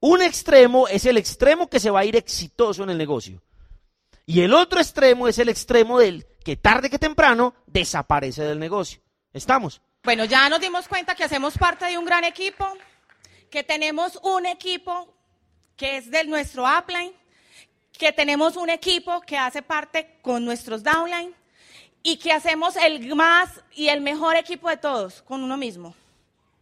Un 0.00 0.22
extremo 0.22 0.88
es 0.88 1.06
el 1.06 1.16
extremo 1.16 1.68
que 1.68 1.80
se 1.80 1.90
va 1.90 2.00
a 2.00 2.04
ir 2.04 2.16
exitoso 2.16 2.82
en 2.82 2.90
el 2.90 2.98
negocio. 2.98 3.42
Y 4.24 4.40
el 4.40 4.52
otro 4.54 4.80
extremo 4.80 5.28
es 5.28 5.38
el 5.38 5.48
extremo 5.48 5.98
del 5.98 6.26
que 6.44 6.56
tarde 6.56 6.90
que 6.90 6.98
temprano 6.98 7.54
desaparece 7.66 8.42
del 8.42 8.58
negocio. 8.58 9.00
¿Estamos? 9.32 9.80
Bueno, 10.06 10.24
ya 10.24 10.48
nos 10.48 10.60
dimos 10.60 10.86
cuenta 10.86 11.16
que 11.16 11.24
hacemos 11.24 11.58
parte 11.58 11.84
de 11.84 11.98
un 11.98 12.04
gran 12.04 12.22
equipo, 12.22 12.64
que 13.50 13.64
tenemos 13.64 14.16
un 14.22 14.46
equipo 14.46 15.12
que 15.76 15.96
es 15.96 16.08
de 16.12 16.22
nuestro 16.22 16.64
upline, 16.64 17.12
que 17.90 18.12
tenemos 18.12 18.54
un 18.54 18.70
equipo 18.70 19.20
que 19.22 19.36
hace 19.36 19.62
parte 19.62 20.20
con 20.22 20.44
nuestros 20.44 20.84
downline 20.84 21.34
y 22.04 22.18
que 22.18 22.30
hacemos 22.30 22.76
el 22.76 23.16
más 23.16 23.50
y 23.72 23.88
el 23.88 24.00
mejor 24.00 24.36
equipo 24.36 24.68
de 24.68 24.76
todos, 24.76 25.22
con 25.22 25.42
uno 25.42 25.56
mismo. 25.56 25.92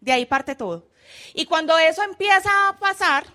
De 0.00 0.12
ahí 0.12 0.24
parte 0.24 0.54
todo. 0.54 0.88
Y 1.34 1.44
cuando 1.44 1.76
eso 1.76 2.02
empieza 2.02 2.70
a 2.70 2.78
pasar, 2.78 3.26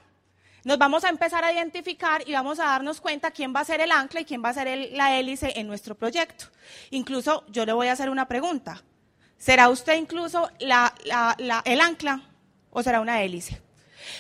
nos 0.64 0.80
vamos 0.80 1.04
a 1.04 1.10
empezar 1.10 1.44
a 1.44 1.54
identificar 1.54 2.28
y 2.28 2.34
vamos 2.34 2.60
a 2.60 2.66
darnos 2.66 3.00
cuenta 3.00 3.30
quién 3.30 3.54
va 3.56 3.60
a 3.60 3.66
ser 3.66 3.80
el 3.80 3.92
ancla 3.92 4.22
y 4.22 4.26
quién 4.26 4.44
va 4.44 4.50
a 4.50 4.56
ser 4.56 4.90
la 4.92 5.20
hélice 5.20 5.54
en 5.56 5.68
nuestro 5.68 5.94
proyecto. 5.94 6.46
Incluso 6.90 7.46
yo 7.50 7.64
le 7.64 7.74
voy 7.74 7.90
a 7.90 7.92
hacer 7.92 8.10
una 8.10 8.28
pregunta. 8.28 8.82
¿Será 9.40 9.70
usted 9.70 9.96
incluso 9.96 10.48
el 10.60 11.82
ancla 11.82 12.22
o 12.70 12.84
será 12.84 13.02
una 13.02 13.24
hélice? 13.24 13.60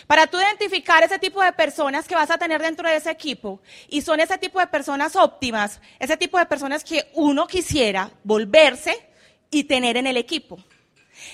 Para 0.08 0.26
tú 0.26 0.40
identificar 0.40 1.04
ese 1.04 1.20
tipo 1.20 1.44
de 1.44 1.54
personas 1.54 2.08
que 2.08 2.16
vas 2.16 2.32
a 2.32 2.40
tener 2.40 2.62
dentro 2.62 2.90
de 2.90 2.96
ese 2.96 3.12
equipo, 3.12 3.62
y 3.88 4.02
son 4.02 4.20
ese 4.20 4.40
tipo 4.40 4.60
de 4.60 4.68
personas 4.68 5.16
óptimas, 5.16 5.80
ese 6.00 6.18
tipo 6.18 6.40
de 6.40 6.48
personas 6.48 6.84
que 6.84 7.12
uno 7.14 7.46
quisiera 7.46 8.10
volverse 8.24 9.08
y 9.52 9.66
tener 9.66 9.98
en 9.98 10.08
el 10.08 10.18
equipo. 10.18 10.58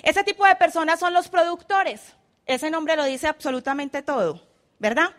Ese 0.04 0.24
tipo 0.26 0.46
de 0.46 0.56
personas 0.56 1.00
son 1.00 1.14
los 1.14 1.30
productores. 1.30 2.02
Ese 2.46 2.70
nombre 2.70 2.98
lo 2.98 3.06
dice 3.06 3.28
absolutamente 3.28 4.02
todo. 4.02 4.42
¿verdad? 4.80 5.12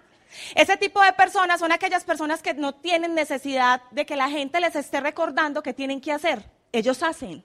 Ese 0.55 0.77
tipo 0.77 1.03
de 1.03 1.13
personas 1.13 1.61
son 1.61 1.73
aquellas 1.73 2.05
personas 2.05 2.43
que 2.43 2.55
no 2.55 2.75
tienen 2.75 3.15
necesidad 3.15 3.83
de 3.91 4.05
que 4.05 4.17
la 4.17 4.29
gente 4.29 4.61
les 4.61 4.77
esté 4.77 5.01
recordando 5.01 5.63
que 5.63 5.73
tienen 5.73 6.01
que 6.01 6.13
hacer. 6.13 6.45
Ellos 6.73 7.03
hacen. 7.03 7.45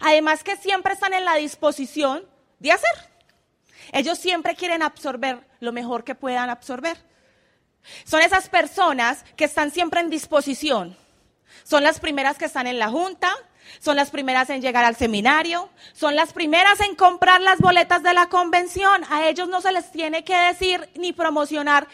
Además 0.00 0.44
que 0.44 0.56
siempre 0.56 0.94
están 0.94 1.14
en 1.14 1.24
la 1.24 1.36
disposición 1.36 2.24
de 2.58 2.72
hacer. 2.72 3.10
Ellos 3.92 4.18
siempre 4.18 4.54
quieren 4.54 4.82
absorber 4.82 5.46
lo 5.60 5.72
mejor 5.72 6.04
que 6.04 6.14
puedan 6.14 6.50
absorber. 6.50 6.96
Son 8.04 8.20
esas 8.20 8.48
personas 8.48 9.24
que 9.36 9.44
están 9.44 9.70
siempre 9.70 10.00
en 10.00 10.10
disposición. 10.10 10.96
Son 11.64 11.82
las 11.82 12.00
primeras 12.00 12.38
que 12.38 12.44
están 12.44 12.66
en 12.66 12.78
la 12.78 12.88
junta, 12.88 13.34
son 13.78 13.96
las 13.96 14.10
primeras 14.10 14.50
en 14.50 14.62
llegar 14.62 14.84
al 14.84 14.96
seminario, 14.96 15.70
son 15.92 16.16
las 16.16 16.32
primeras 16.32 16.80
en 16.80 16.94
comprar 16.94 17.40
las 17.40 17.58
boletas 17.58 18.02
de 18.02 18.14
la 18.14 18.28
convención. 18.28 19.04
A 19.10 19.28
ellos 19.28 19.48
no 19.48 19.60
se 19.60 19.72
les 19.72 19.90
tiene 19.90 20.24
que 20.24 20.36
decir 20.36 20.88
ni 20.94 21.12
promocionar, 21.12 21.88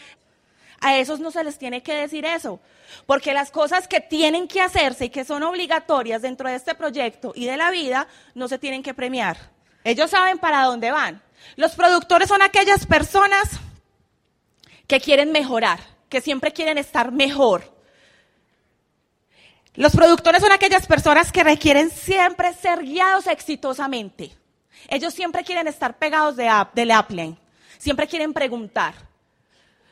a 0.81 0.97
esos 0.97 1.19
no 1.19 1.31
se 1.31 1.43
les 1.43 1.57
tiene 1.57 1.81
que 1.83 1.95
decir 1.95 2.25
eso, 2.25 2.59
porque 3.05 3.33
las 3.33 3.51
cosas 3.51 3.87
que 3.87 3.99
tienen 3.99 4.47
que 4.47 4.61
hacerse 4.61 5.05
y 5.05 5.09
que 5.09 5.25
son 5.25 5.43
obligatorias 5.43 6.21
dentro 6.21 6.49
de 6.49 6.55
este 6.55 6.75
proyecto 6.75 7.33
y 7.35 7.45
de 7.45 7.57
la 7.57 7.71
vida 7.71 8.07
no 8.35 8.47
se 8.47 8.59
tienen 8.59 8.83
que 8.83 8.93
premiar. 8.93 9.37
Ellos 9.83 10.11
saben 10.11 10.37
para 10.37 10.63
dónde 10.63 10.91
van. 10.91 11.21
Los 11.55 11.75
productores 11.75 12.27
son 12.27 12.41
aquellas 12.41 12.85
personas 12.85 13.49
que 14.87 14.99
quieren 14.99 15.31
mejorar, 15.31 15.79
que 16.09 16.21
siempre 16.21 16.51
quieren 16.53 16.77
estar 16.77 17.11
mejor 17.11 17.77
los 19.77 19.95
productores 19.95 20.41
son 20.41 20.51
aquellas 20.51 20.87
personas 20.87 21.31
que 21.31 21.43
requieren 21.43 21.91
siempre 21.91 22.51
ser 22.53 22.81
guiados 22.81 23.27
exitosamente. 23.27 24.35
Ellos 24.87 25.13
siempre 25.13 25.43
quieren 25.43 25.67
estar 25.67 25.99
pegados 25.99 26.35
de, 26.35 26.49
del 26.73 26.91
upline, 26.99 27.37
siempre 27.77 28.07
quieren 28.07 28.33
preguntar. 28.33 28.95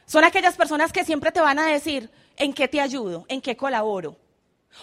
Son 0.05 0.23
aquellas 0.23 0.55
personas 0.55 0.91
que 0.91 1.03
siempre 1.03 1.31
te 1.31 1.41
van 1.41 1.59
a 1.59 1.67
decir 1.67 2.09
en 2.37 2.53
qué 2.53 2.67
te 2.67 2.79
ayudo, 2.79 3.25
en 3.27 3.41
qué 3.41 3.57
colaboro. 3.57 4.17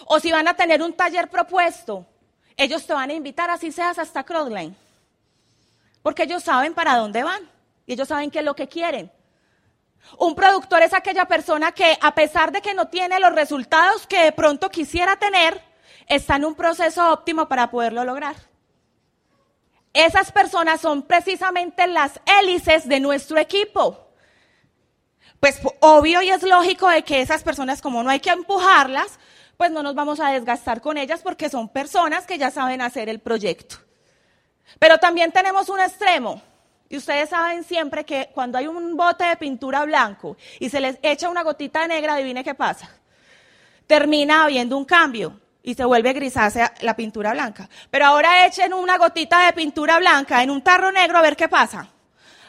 O 0.05 0.19
si 0.19 0.31
van 0.31 0.47
a 0.47 0.55
tener 0.55 0.81
un 0.81 0.93
taller 0.93 1.29
propuesto, 1.29 2.05
ellos 2.57 2.85
te 2.85 2.93
van 2.93 3.09
a 3.09 3.13
invitar, 3.13 3.49
así 3.49 3.71
seas 3.71 3.99
hasta 3.99 4.23
Crowdline. 4.23 4.75
Porque 6.01 6.23
ellos 6.23 6.43
saben 6.43 6.73
para 6.73 6.97
dónde 6.97 7.23
van 7.23 7.49
y 7.85 7.93
ellos 7.93 8.07
saben 8.07 8.31
qué 8.31 8.39
es 8.39 8.45
lo 8.45 8.55
que 8.55 8.67
quieren. 8.67 9.11
Un 10.17 10.35
productor 10.35 10.81
es 10.81 10.93
aquella 10.93 11.25
persona 11.25 11.71
que 11.71 11.97
a 12.01 12.13
pesar 12.13 12.51
de 12.51 12.61
que 12.61 12.73
no 12.73 12.89
tiene 12.89 13.19
los 13.19 13.33
resultados 13.33 14.05
que 14.05 14.23
de 14.23 14.31
pronto 14.33 14.69
quisiera 14.69 15.15
tener, 15.15 15.61
está 16.07 16.35
en 16.35 16.45
un 16.45 16.55
proceso 16.55 17.11
óptimo 17.11 17.47
para 17.47 17.71
poderlo 17.71 18.03
lograr. 18.03 18.35
Esas 19.93 20.31
personas 20.31 20.81
son 20.81 21.03
precisamente 21.03 21.87
las 21.87 22.19
hélices 22.39 22.87
de 22.87 22.99
nuestro 22.99 23.37
equipo. 23.37 24.02
Pues 25.43 25.59
obvio 25.81 26.21
y 26.21 26.29
es 26.29 26.41
lógico 26.41 26.87
de 26.87 27.03
que 27.03 27.19
esas 27.19 27.43
personas, 27.43 27.81
como 27.81 28.01
no 28.01 28.09
hay 28.09 28.21
que 28.21 28.29
empujarlas, 28.29 29.19
pues 29.57 29.71
no 29.71 29.83
nos 29.83 29.93
vamos 29.93 30.21
a 30.21 30.29
desgastar 30.29 30.79
con 30.79 30.97
ellas 30.97 31.19
porque 31.21 31.49
son 31.49 31.67
personas 31.67 32.25
que 32.25 32.37
ya 32.37 32.49
saben 32.49 32.79
hacer 32.79 33.09
el 33.09 33.19
proyecto. 33.19 33.75
Pero 34.79 34.99
también 34.99 35.33
tenemos 35.33 35.67
un 35.67 35.81
extremo. 35.81 36.41
Y 36.87 36.95
ustedes 36.95 37.27
saben 37.27 37.65
siempre 37.65 38.05
que 38.05 38.29
cuando 38.33 38.57
hay 38.57 38.67
un 38.67 38.95
bote 38.95 39.25
de 39.25 39.35
pintura 39.35 39.83
blanco 39.83 40.37
y 40.61 40.69
se 40.69 40.79
les 40.79 40.97
echa 41.01 41.27
una 41.27 41.43
gotita 41.43 41.85
negra, 41.89 42.13
adivine 42.13 42.41
qué 42.41 42.55
pasa. 42.55 42.89
Termina 43.85 44.45
habiendo 44.45 44.77
un 44.77 44.85
cambio 44.85 45.41
y 45.61 45.73
se 45.73 45.83
vuelve 45.83 46.13
grisácea 46.13 46.73
la 46.79 46.95
pintura 46.95 47.33
blanca. 47.33 47.67
Pero 47.91 48.05
ahora 48.05 48.45
echen 48.45 48.73
una 48.73 48.97
gotita 48.97 49.45
de 49.45 49.51
pintura 49.51 49.97
blanca 49.99 50.41
en 50.41 50.49
un 50.49 50.61
tarro 50.61 50.89
negro 50.93 51.17
a 51.17 51.21
ver 51.21 51.35
qué 51.35 51.49
pasa. 51.49 51.89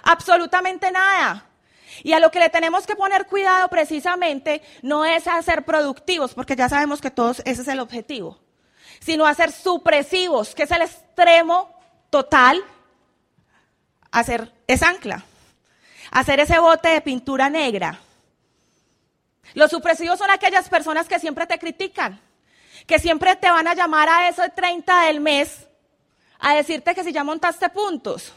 Absolutamente 0.04 0.92
nada. 0.92 1.50
Y 2.02 2.12
a 2.12 2.20
lo 2.20 2.30
que 2.30 2.40
le 2.40 2.50
tenemos 2.50 2.86
que 2.86 2.96
poner 2.96 3.26
cuidado 3.26 3.68
precisamente 3.68 4.62
no 4.82 5.04
es 5.04 5.26
a 5.26 5.40
ser 5.42 5.64
productivos, 5.64 6.34
porque 6.34 6.56
ya 6.56 6.68
sabemos 6.68 7.00
que 7.00 7.10
todos 7.10 7.40
ese 7.44 7.62
es 7.62 7.68
el 7.68 7.80
objetivo, 7.80 8.38
sino 9.00 9.26
a 9.26 9.34
ser 9.34 9.52
supresivos, 9.52 10.54
que 10.54 10.64
es 10.64 10.70
el 10.70 10.82
extremo 10.82 11.70
total, 12.10 12.62
hacer 14.10 14.52
es 14.66 14.82
ancla, 14.82 15.24
hacer 16.10 16.40
ese 16.40 16.58
bote 16.58 16.88
de 16.88 17.00
pintura 17.00 17.50
negra. 17.50 18.00
Los 19.54 19.70
supresivos 19.70 20.18
son 20.18 20.30
aquellas 20.30 20.68
personas 20.68 21.06
que 21.06 21.20
siempre 21.20 21.46
te 21.46 21.58
critican, 21.58 22.20
que 22.86 22.98
siempre 22.98 23.36
te 23.36 23.50
van 23.50 23.68
a 23.68 23.74
llamar 23.74 24.08
a 24.08 24.28
eso 24.28 24.42
de 24.42 24.50
30 24.50 25.06
del 25.06 25.20
mes 25.20 25.66
a 26.38 26.54
decirte 26.54 26.94
que 26.94 27.04
si 27.04 27.12
ya 27.12 27.24
montaste 27.24 27.68
puntos. 27.70 28.32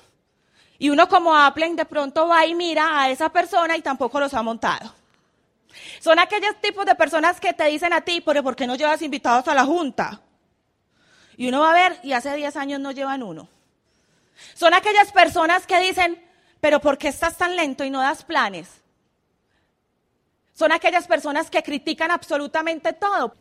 Y 0.79 0.89
uno 0.89 1.07
como 1.09 1.35
Apple 1.35 1.73
de 1.75 1.85
pronto 1.85 2.27
va 2.27 2.45
y 2.45 2.53
mira 2.53 3.01
a 3.01 3.09
esa 3.09 3.29
persona 3.29 3.75
y 3.75 3.81
tampoco 3.81 4.19
los 4.19 4.33
ha 4.33 4.43
montado. 4.43 4.93
Son 5.99 6.19
aquellos 6.19 6.55
tipos 6.61 6.85
de 6.85 6.95
personas 6.95 7.39
que 7.39 7.53
te 7.53 7.65
dicen 7.65 7.93
a 7.93 8.01
ti, 8.01 8.21
pero 8.21 8.43
¿por 8.43 8.55
qué 8.55 8.67
no 8.67 8.75
llevas 8.75 9.01
invitados 9.01 9.47
a 9.47 9.55
la 9.55 9.65
junta? 9.65 10.21
Y 11.35 11.47
uno 11.47 11.61
va 11.61 11.71
a 11.71 11.73
ver 11.73 11.99
y 12.03 12.13
hace 12.13 12.35
10 12.35 12.55
años 12.55 12.79
no 12.79 12.91
llevan 12.91 13.23
uno. 13.23 13.47
Son 14.53 14.73
aquellas 14.73 15.11
personas 15.11 15.65
que 15.65 15.79
dicen, 15.79 16.23
pero 16.61 16.79
¿por 16.79 16.97
qué 16.97 17.07
estás 17.07 17.37
tan 17.37 17.55
lento 17.55 17.83
y 17.83 17.89
no 17.89 17.99
das 17.99 18.23
planes? 18.23 18.81
Son 20.57 20.71
aquellas 20.71 21.05
personas 21.05 21.51
que 21.51 21.61
critican 21.61 22.09
absolutamente 22.09 22.91
todo. 22.91 23.35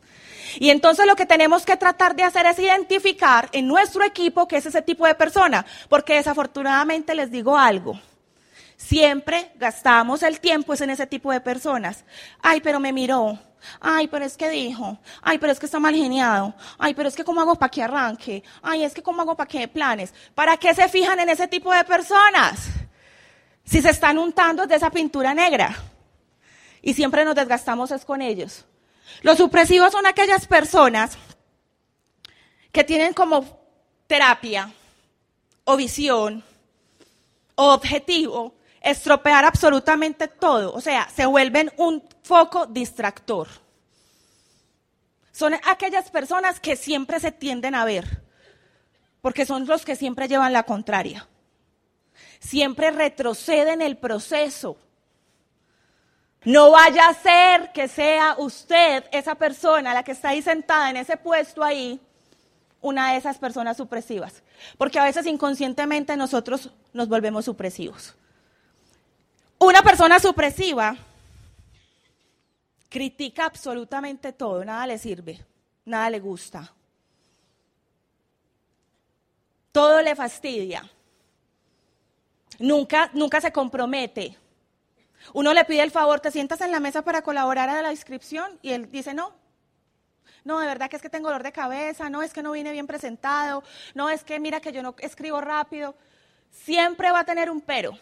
Y 0.59 0.69
entonces 0.69 1.07
lo 1.07 1.15
que 1.15 1.25
tenemos 1.25 1.65
que 1.65 1.75
tratar 1.75 2.15
de 2.15 2.21
hacer 2.21 2.45
es 2.45 2.59
identificar 2.59 3.49
en 3.53 3.67
nuestro 3.67 4.03
equipo 4.03 4.47
qué 4.47 4.57
es 4.57 4.67
ese 4.67 4.83
tipo 4.83 5.07
de 5.07 5.15
persona, 5.15 5.65
porque 5.89 6.13
desafortunadamente 6.13 7.15
les 7.15 7.31
digo 7.31 7.57
algo. 7.57 7.99
Siempre 8.75 9.51
gastamos 9.55 10.21
el 10.21 10.39
tiempo 10.39 10.75
en 10.75 10.91
ese 10.91 11.07
tipo 11.07 11.31
de 11.31 11.41
personas. 11.41 12.05
Ay, 12.39 12.61
pero 12.61 12.79
me 12.79 12.93
miró. 12.93 13.39
Ay, 13.81 14.07
pero 14.09 14.23
es 14.23 14.37
que 14.37 14.49
dijo. 14.49 14.99
Ay, 15.23 15.39
pero 15.39 15.51
es 15.51 15.59
que 15.59 15.65
está 15.65 15.79
mal 15.79 15.95
geniado. 15.95 16.53
Ay, 16.77 16.93
pero 16.93 17.09
es 17.09 17.15
que 17.15 17.23
cómo 17.23 17.41
hago 17.41 17.55
para 17.55 17.71
que 17.71 17.81
arranque. 17.81 18.43
Ay, 18.61 18.83
es 18.83 18.93
que 18.93 19.01
cómo 19.01 19.23
hago 19.23 19.35
para 19.35 19.47
que 19.47 19.67
planes. 19.67 20.13
¿Para 20.35 20.55
qué 20.57 20.71
se 20.75 20.87
fijan 20.87 21.19
en 21.19 21.29
ese 21.29 21.47
tipo 21.47 21.73
de 21.73 21.83
personas? 21.83 22.67
Si 23.63 23.81
se 23.81 23.89
están 23.89 24.19
untando 24.19 24.67
de 24.67 24.75
esa 24.75 24.91
pintura 24.91 25.33
negra 25.33 25.75
y 26.87 26.93
siempre 26.93 27.25
nos 27.25 27.35
desgastamos 27.35 27.91
es 27.91 28.05
con 28.05 28.21
ellos. 28.21 28.63
Los 29.21 29.39
supresivos 29.39 29.91
son 29.91 30.05
aquellas 30.05 30.47
personas 30.47 31.17
que 32.71 32.85
tienen 32.85 33.13
como 33.13 33.59
terapia 34.07 34.71
o 35.65 35.75
visión 35.75 36.45
o 37.55 37.73
objetivo 37.73 38.55
estropear 38.79 39.43
absolutamente 39.43 40.29
todo, 40.29 40.73
o 40.73 40.79
sea, 40.79 41.09
se 41.13 41.25
vuelven 41.25 41.73
un 41.75 42.01
foco 42.23 42.67
distractor. 42.67 43.49
Son 45.33 45.55
aquellas 45.65 46.09
personas 46.09 46.61
que 46.61 46.77
siempre 46.77 47.19
se 47.19 47.33
tienden 47.33 47.75
a 47.75 47.83
ver, 47.83 48.23
porque 49.19 49.45
son 49.45 49.67
los 49.67 49.83
que 49.83 49.97
siempre 49.97 50.29
llevan 50.29 50.53
la 50.53 50.63
contraria. 50.63 51.27
Siempre 52.39 52.91
retroceden 52.91 53.81
el 53.81 53.97
proceso 53.97 54.77
no 56.47 56.71
vaya 56.71 57.09
a 57.09 57.13
ser 57.13 57.73
que 57.73 57.89
sea 57.89 58.35
usted, 58.37 59.03
esa 59.11 59.35
persona, 59.35 59.93
la 59.93 60.03
que 60.03 60.13
está 60.13 60.29
ahí 60.29 60.41
sentada 60.41 60.89
en 60.89 60.95
ese 60.95 61.17
puesto 61.17 61.61
ahí, 61.61 61.99
una 62.79 63.11
de 63.11 63.17
esas 63.17 63.37
personas 63.37 63.75
supresivas. 63.75 64.43
Porque 64.77 64.97
a 64.97 65.03
veces 65.03 65.25
inconscientemente 65.25 66.15
nosotros 66.15 66.71
nos 66.93 67.09
volvemos 67.09 67.43
supresivos. 67.43 68.15
Una 69.59 69.81
persona 69.81 70.19
supresiva 70.19 70.95
critica 72.87 73.43
absolutamente 73.43 74.31
todo, 74.31 74.63
nada 74.63 74.87
le 74.87 74.97
sirve, 74.97 75.43
nada 75.83 76.09
le 76.09 76.21
gusta. 76.21 76.71
Todo 79.73 80.01
le 80.01 80.15
fastidia. 80.15 80.89
Nunca, 82.57 83.09
nunca 83.13 83.41
se 83.41 83.51
compromete 83.51 84.37
uno 85.33 85.53
le 85.53 85.65
pide 85.65 85.81
el 85.81 85.91
favor, 85.91 86.19
te 86.19 86.31
sientas 86.31 86.61
en 86.61 86.71
la 86.71 86.79
mesa 86.79 87.03
para 87.03 87.21
colaborar 87.21 87.69
a 87.69 87.81
la 87.81 87.91
inscripción 87.91 88.59
y 88.61 88.71
él 88.71 88.91
dice 88.91 89.13
no. 89.13 89.33
No, 90.43 90.59
de 90.59 90.67
verdad 90.67 90.89
que 90.89 90.95
es 90.95 91.01
que 91.01 91.09
tengo 91.09 91.27
dolor 91.27 91.43
de 91.43 91.51
cabeza, 91.51 92.09
no 92.09 92.23
es 92.23 92.31
que 92.31 92.41
no 92.41 92.51
vine 92.51 92.71
bien 92.71 92.87
presentado, 92.87 93.63
no 93.93 94.09
es 94.09 94.23
que 94.23 94.39
mira 94.39 94.61
que 94.61 94.71
yo 94.71 94.81
no 94.81 94.95
escribo 94.99 95.41
rápido. 95.41 95.95
Siempre 96.49 97.11
va 97.11 97.19
a 97.19 97.25
tener 97.25 97.51
un 97.51 97.59
pero. 97.59 97.97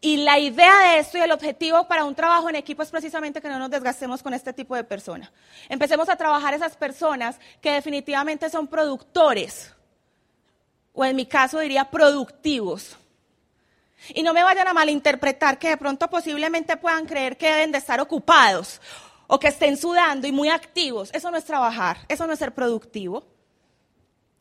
Y 0.00 0.16
la 0.16 0.36
idea 0.40 0.80
de 0.80 0.98
esto 0.98 1.16
y 1.16 1.20
el 1.20 1.30
objetivo 1.30 1.86
para 1.86 2.04
un 2.04 2.16
trabajo 2.16 2.48
en 2.50 2.56
equipo 2.56 2.82
es 2.82 2.90
precisamente 2.90 3.40
que 3.40 3.48
no 3.48 3.60
nos 3.60 3.70
desgastemos 3.70 4.20
con 4.20 4.34
este 4.34 4.52
tipo 4.52 4.74
de 4.74 4.82
personas. 4.82 5.30
Empecemos 5.68 6.08
a 6.08 6.16
trabajar 6.16 6.54
esas 6.54 6.76
personas 6.76 7.38
que 7.60 7.70
definitivamente 7.70 8.50
son 8.50 8.66
productores, 8.66 9.72
o 10.92 11.04
en 11.04 11.14
mi 11.14 11.26
caso 11.26 11.60
diría 11.60 11.88
productivos. 11.88 12.98
Y 14.10 14.22
no 14.22 14.34
me 14.34 14.42
vayan 14.42 14.68
a 14.68 14.72
malinterpretar 14.72 15.58
que 15.58 15.70
de 15.70 15.76
pronto 15.76 16.08
posiblemente 16.08 16.76
puedan 16.76 17.06
creer 17.06 17.36
que 17.36 17.52
deben 17.52 17.72
de 17.72 17.78
estar 17.78 18.00
ocupados 18.00 18.80
o 19.26 19.38
que 19.38 19.48
estén 19.48 19.76
sudando 19.76 20.26
y 20.26 20.32
muy 20.32 20.48
activos. 20.48 21.10
Eso 21.12 21.30
no 21.30 21.36
es 21.36 21.44
trabajar, 21.44 21.98
eso 22.08 22.26
no 22.26 22.32
es 22.32 22.38
ser 22.38 22.52
productivo. 22.52 23.24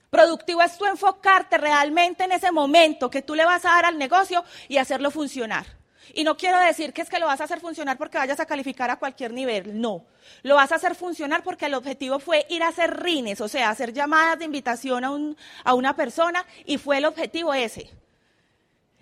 Productivo 0.09 0.61
es 0.61 0.77
tú 0.77 0.85
enfocarte 0.85 1.57
realmente 1.57 2.25
en 2.25 2.33
ese 2.33 2.51
momento 2.51 3.09
que 3.09 3.21
tú 3.21 3.33
le 3.33 3.45
vas 3.45 3.63
a 3.63 3.69
dar 3.69 3.85
al 3.85 3.97
negocio 3.97 4.43
y 4.67 4.77
hacerlo 4.77 5.09
funcionar. 5.09 5.65
Y 6.13 6.25
no 6.25 6.35
quiero 6.35 6.59
decir 6.59 6.91
que 6.91 7.01
es 7.01 7.09
que 7.09 7.19
lo 7.19 7.27
vas 7.27 7.39
a 7.39 7.45
hacer 7.45 7.61
funcionar 7.61 7.97
porque 7.97 8.17
vayas 8.17 8.39
a 8.41 8.45
calificar 8.45 8.89
a 8.89 8.97
cualquier 8.97 9.31
nivel, 9.31 9.79
no. 9.79 10.03
Lo 10.43 10.55
vas 10.55 10.73
a 10.73 10.75
hacer 10.75 10.95
funcionar 10.95 11.43
porque 11.43 11.67
el 11.67 11.73
objetivo 11.73 12.19
fue 12.19 12.45
ir 12.49 12.63
a 12.63 12.67
hacer 12.67 13.01
rines, 13.01 13.39
o 13.39 13.47
sea, 13.47 13.69
hacer 13.69 13.93
llamadas 13.93 14.39
de 14.39 14.45
invitación 14.45 15.05
a, 15.05 15.11
un, 15.11 15.37
a 15.63 15.73
una 15.73 15.95
persona 15.95 16.45
y 16.65 16.77
fue 16.77 16.97
el 16.97 17.05
objetivo 17.05 17.53
ese. 17.53 17.89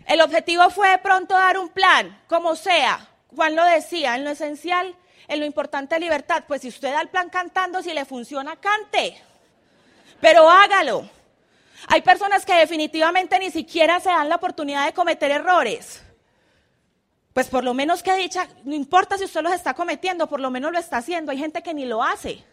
El 0.10 0.22
objetivo 0.22 0.72
fue 0.72 0.90
de 0.90 0.98
pronto 0.98 1.36
dar 1.36 1.60
un 1.60 1.70
plan, 1.70 2.20
como 2.28 2.56
sea. 2.56 3.08
Juan 3.36 3.56
lo 3.56 3.64
decía, 3.64 4.16
en 4.16 4.24
lo 4.24 4.32
esencial, 4.32 4.96
en 5.28 5.40
lo 5.40 5.46
importante 5.46 6.00
libertad. 6.00 6.46
Pues 6.48 6.64
si 6.64 6.70
usted 6.70 6.92
da 6.92 7.02
el 7.02 7.10
plan 7.10 7.30
cantando, 7.30 7.84
si 7.84 7.94
le 7.94 8.06
funciona, 8.06 8.56
cante. 8.56 9.22
Pero 10.20 10.50
hágalo. 10.50 11.08
Hay 11.90 12.02
personas 12.02 12.44
que 12.44 12.56
definitivamente 12.56 13.38
ni 13.38 13.52
siquiera 13.52 14.00
se 14.00 14.10
dan 14.10 14.30
la 14.30 14.38
oportunidad 14.38 14.88
de 14.88 14.94
cometer 14.94 15.30
errores. 15.30 16.02
Pues 17.32 17.48
por 17.48 17.64
lo 17.64 17.76
menos 17.76 18.02
que 18.02 18.16
dicha, 18.16 18.48
no 18.64 18.74
importa 18.74 19.16
si 19.16 19.26
usted 19.26 19.44
los 19.44 19.54
está 19.54 19.76
cometiendo, 19.76 20.28
por 20.28 20.40
lo 20.40 20.50
menos 20.50 20.72
lo 20.72 20.80
está 20.80 20.98
haciendo. 20.98 21.32
Hay 21.32 21.38
gente 21.38 21.62
que 21.62 21.76
ni 21.76 21.86
lo 21.86 22.04
hace. 22.04 22.44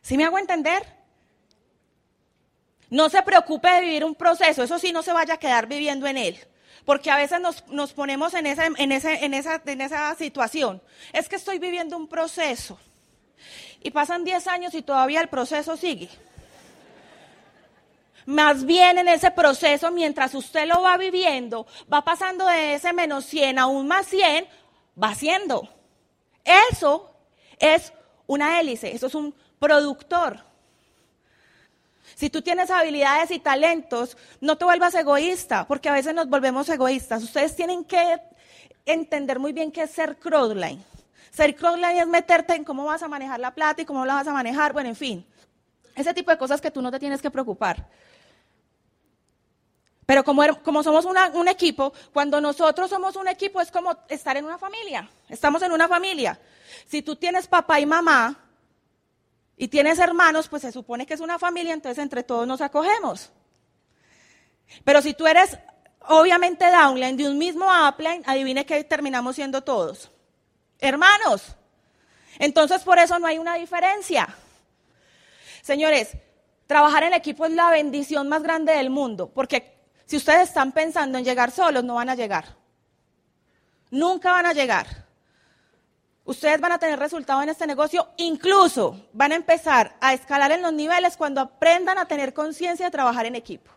¿Sí 0.00 0.16
me 0.16 0.24
hago 0.24 0.38
entender? 0.38 0.99
No 2.90 3.08
se 3.08 3.22
preocupe 3.22 3.70
de 3.70 3.80
vivir 3.80 4.04
un 4.04 4.14
proceso, 4.14 4.62
eso 4.62 4.78
sí, 4.78 4.92
no 4.92 5.02
se 5.02 5.12
vaya 5.12 5.34
a 5.34 5.38
quedar 5.38 5.66
viviendo 5.66 6.06
en 6.06 6.16
él. 6.16 6.38
Porque 6.84 7.10
a 7.10 7.16
veces 7.16 7.40
nos, 7.68 7.92
ponemos 7.92 8.34
en 8.34 8.46
esa, 8.46 8.66
en, 8.66 8.74
en, 8.78 8.92
esa, 8.92 9.14
en 9.64 9.80
esa 9.80 10.14
situación. 10.16 10.82
Es 11.12 11.28
que 11.28 11.36
estoy 11.36 11.58
viviendo 11.58 11.96
un 11.96 12.08
proceso. 12.08 12.78
Y 13.82 13.90
pasan 13.90 14.24
10 14.24 14.46
años 14.48 14.74
y 14.74 14.82
todavía 14.82 15.20
el 15.20 15.28
proceso 15.28 15.76
sigue. 15.76 16.08
Más 18.26 18.64
bien 18.64 18.98
en 18.98 19.08
ese 19.08 19.30
proceso, 19.30 19.90
mientras 19.90 20.34
usted 20.34 20.66
lo 20.66 20.82
va 20.82 20.96
viviendo, 20.96 21.66
va 21.92 22.02
pasando 22.02 22.46
de 22.46 22.74
ese 22.74 22.92
menos 22.92 23.24
100 23.24 23.58
a 23.58 23.66
un 23.66 23.88
más 23.88 24.06
100, 24.06 24.46
va 25.02 25.08
haciendo. 25.08 25.68
Eso 26.44 27.10
es 27.58 27.92
una 28.26 28.60
hélice, 28.60 28.94
eso 28.94 29.06
es 29.06 29.14
un 29.14 29.34
productor. 29.58 30.49
Si 32.14 32.30
tú 32.30 32.42
tienes 32.42 32.70
habilidades 32.70 33.30
y 33.30 33.38
talentos, 33.38 34.16
no 34.40 34.56
te 34.58 34.64
vuelvas 34.64 34.94
egoísta, 34.94 35.66
porque 35.66 35.88
a 35.88 35.92
veces 35.92 36.14
nos 36.14 36.28
volvemos 36.28 36.68
egoístas. 36.68 37.22
Ustedes 37.22 37.56
tienen 37.56 37.84
que 37.84 38.20
entender 38.86 39.38
muy 39.38 39.52
bien 39.52 39.70
qué 39.72 39.82
es 39.82 39.90
ser 39.90 40.16
crowdline. 40.18 40.84
Ser 41.30 41.54
crowdline 41.54 41.98
es 41.98 42.06
meterte 42.06 42.54
en 42.54 42.64
cómo 42.64 42.84
vas 42.84 43.02
a 43.02 43.08
manejar 43.08 43.40
la 43.40 43.54
plata 43.54 43.82
y 43.82 43.84
cómo 43.84 44.04
la 44.04 44.14
vas 44.14 44.26
a 44.26 44.32
manejar, 44.32 44.72
bueno, 44.72 44.88
en 44.88 44.96
fin. 44.96 45.26
Ese 45.94 46.12
tipo 46.14 46.30
de 46.30 46.38
cosas 46.38 46.60
que 46.60 46.70
tú 46.70 46.82
no 46.82 46.90
te 46.90 46.98
tienes 46.98 47.20
que 47.22 47.30
preocupar. 47.30 47.86
Pero 50.06 50.24
como, 50.24 50.42
er- 50.42 50.60
como 50.62 50.82
somos 50.82 51.04
un 51.04 51.46
equipo, 51.48 51.92
cuando 52.12 52.40
nosotros 52.40 52.90
somos 52.90 53.14
un 53.14 53.28
equipo 53.28 53.60
es 53.60 53.70
como 53.70 53.96
estar 54.08 54.36
en 54.36 54.44
una 54.44 54.58
familia. 54.58 55.08
Estamos 55.28 55.62
en 55.62 55.70
una 55.70 55.86
familia. 55.86 56.38
Si 56.86 57.02
tú 57.02 57.14
tienes 57.14 57.46
papá 57.46 57.78
y 57.78 57.86
mamá 57.86 58.36
y 59.60 59.68
tienes 59.68 59.98
hermanos, 59.98 60.48
pues 60.48 60.62
se 60.62 60.72
supone 60.72 61.04
que 61.04 61.12
es 61.12 61.20
una 61.20 61.38
familia, 61.38 61.74
entonces 61.74 62.02
entre 62.02 62.22
todos 62.22 62.46
nos 62.46 62.62
acogemos. 62.62 63.30
Pero 64.84 65.02
si 65.02 65.12
tú 65.12 65.26
eres 65.26 65.58
obviamente 66.08 66.64
downline 66.70 67.14
de 67.18 67.28
un 67.28 67.36
mismo 67.36 67.66
upline, 67.66 68.22
adivine 68.24 68.64
que 68.64 68.82
terminamos 68.84 69.36
siendo 69.36 69.60
todos. 69.60 70.10
Hermanos. 70.78 71.56
Entonces 72.38 72.82
por 72.84 72.98
eso 72.98 73.18
no 73.18 73.26
hay 73.26 73.36
una 73.36 73.56
diferencia. 73.56 74.34
Señores, 75.60 76.16
trabajar 76.66 77.02
en 77.02 77.12
equipo 77.12 77.44
es 77.44 77.52
la 77.52 77.70
bendición 77.70 78.30
más 78.30 78.42
grande 78.42 78.72
del 78.72 78.88
mundo, 78.88 79.30
porque 79.30 79.76
si 80.06 80.16
ustedes 80.16 80.48
están 80.48 80.72
pensando 80.72 81.18
en 81.18 81.24
llegar 81.26 81.50
solos, 81.50 81.84
no 81.84 81.96
van 81.96 82.08
a 82.08 82.14
llegar. 82.14 82.56
Nunca 83.90 84.32
van 84.32 84.46
a 84.46 84.54
llegar. 84.54 85.09
Ustedes 86.30 86.60
van 86.60 86.70
a 86.70 86.78
tener 86.78 86.96
resultado 86.96 87.42
en 87.42 87.48
este 87.48 87.66
negocio, 87.66 88.10
incluso 88.16 89.08
van 89.12 89.32
a 89.32 89.34
empezar 89.34 89.96
a 90.00 90.14
escalar 90.14 90.52
en 90.52 90.62
los 90.62 90.72
niveles 90.72 91.16
cuando 91.16 91.40
aprendan 91.40 91.98
a 91.98 92.06
tener 92.06 92.32
conciencia 92.32 92.86
de 92.86 92.92
trabajar 92.92 93.26
en 93.26 93.34
equipo. 93.34 93.72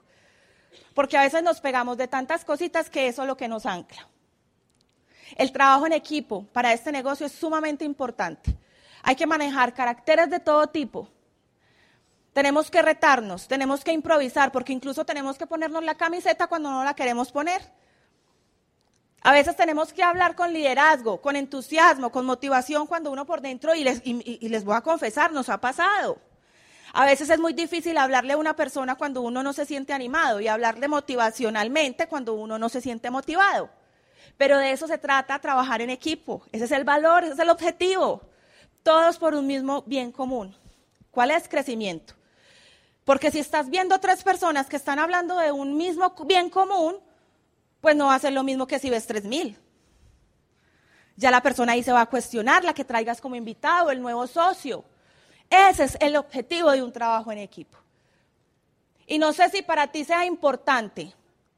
Porque 0.93 1.17
a 1.17 1.23
veces 1.23 1.41
nos 1.41 1.59
pegamos 1.61 1.97
de 1.97 2.07
tantas 2.07 2.45
cositas 2.45 2.91
que 2.91 3.07
eso 3.07 3.23
es 3.23 3.27
lo 3.27 3.35
que 3.35 3.47
nos 3.47 3.65
ancla. 3.65 4.07
El 5.35 5.51
trabajo 5.51 5.87
en 5.87 5.93
equipo 5.93 6.45
para 6.53 6.73
este 6.73 6.91
negocio 6.91 7.25
es 7.25 7.31
sumamente 7.31 7.85
importante. 7.85 8.55
Hay 9.01 9.15
que 9.15 9.25
manejar 9.25 9.73
caracteres 9.73 10.29
de 10.29 10.39
todo 10.39 10.67
tipo. 10.67 11.09
Tenemos 12.33 12.69
que 12.69 12.83
retarnos, 12.83 13.47
tenemos 13.47 13.83
que 13.83 13.93
improvisar, 13.93 14.51
porque 14.51 14.73
incluso 14.73 15.05
tenemos 15.05 15.39
que 15.39 15.47
ponernos 15.47 15.83
la 15.83 15.95
camiseta 15.95 16.45
cuando 16.45 16.69
no 16.69 16.83
la 16.83 16.93
queremos 16.93 17.31
poner. 17.31 17.63
A 19.25 19.31
veces 19.31 19.55
tenemos 19.55 19.93
que 19.93 20.03
hablar 20.03 20.35
con 20.35 20.51
liderazgo, 20.51 21.21
con 21.21 21.37
entusiasmo, 21.37 22.11
con 22.11 22.25
motivación 22.25 22.85
cuando 22.85 23.09
uno 23.09 23.25
por 23.25 23.39
dentro, 23.39 23.73
y 23.73 23.85
les, 23.85 24.63
voy 24.65 24.75
a 24.75 24.81
confesar, 24.81 25.31
nos 25.31 25.47
ha 25.47 25.61
pasado. 25.61 26.17
A 26.91 27.05
veces 27.05 27.29
es 27.29 27.39
muy 27.39 27.53
difícil 27.53 27.97
hablarle 27.97 28.33
a 28.33 28.37
una 28.37 28.53
persona 28.53 28.95
cuando 28.95 29.21
uno 29.21 29.41
no 29.41 29.53
se 29.53 29.65
siente 29.65 29.93
animado 29.93 30.41
y 30.41 30.49
hablarle 30.49 30.89
motivacionalmente 30.89 32.07
cuando 32.07 32.33
uno 32.33 32.59
no 32.59 32.67
se 32.67 32.81
siente 32.81 33.09
motivado. 33.09 33.69
Pero 34.37 34.57
de 34.57 34.71
eso 34.71 34.87
se 34.87 34.97
trata 34.97 35.39
trabajar 35.39 35.81
en 35.81 35.89
equipo. 35.89 36.43
Ese 36.51 36.65
es 36.65 36.71
el 36.71 36.83
valor, 36.83 37.23
ese 37.23 37.33
es 37.33 37.39
el 37.39 37.49
objetivo. 37.49 38.21
Todos 38.83 39.17
por 39.17 39.35
un 39.35 39.47
mismo 39.47 39.83
bien 39.83 40.11
común. 40.11 40.53
¿Cuál 41.11 41.31
es 41.31 41.47
crecimiento? 41.47 42.13
Porque 43.05 43.31
si 43.31 43.39
estás 43.39 43.69
viendo 43.69 43.99
tres 43.99 44.21
personas 44.21 44.67
que 44.67 44.75
están 44.75 44.99
hablando 44.99 45.37
de 45.37 45.51
un 45.53 45.77
mismo 45.77 46.13
bien 46.25 46.49
común, 46.49 46.97
pues 47.83 47.97
no 47.97 48.05
va 48.07 48.15
a 48.15 48.19
ser 48.19 48.31
lo 48.31 48.43
mismo 48.43 48.65
que 48.65 48.79
si 48.79 48.89
ves 48.89 49.05
tres 49.05 49.25
mil. 49.25 49.57
Ya 51.17 51.29
la 51.31 51.41
persona 51.41 51.73
ahí 51.73 51.83
se 51.83 51.91
va 51.91 51.99
a 51.99 52.05
cuestionar, 52.09 52.63
la 52.63 52.73
que 52.73 52.85
traigas 52.85 53.19
como 53.19 53.35
invitado, 53.35 53.91
el 53.91 54.01
nuevo 54.01 54.25
socio. 54.25 54.85
Ese 55.49 55.83
es 55.83 55.97
el 55.99 56.15
objetivo 56.15 56.71
de 56.71 56.81
un 56.81 56.93
trabajo 56.93 57.29
en 57.33 57.39
equipo. 57.39 57.77
Y 59.05 59.19
no 59.19 59.33
sé 59.33 59.49
si 59.49 59.61
para 59.63 59.87
ti 59.87 60.05
sea 60.05 60.25
importante, 60.25 61.13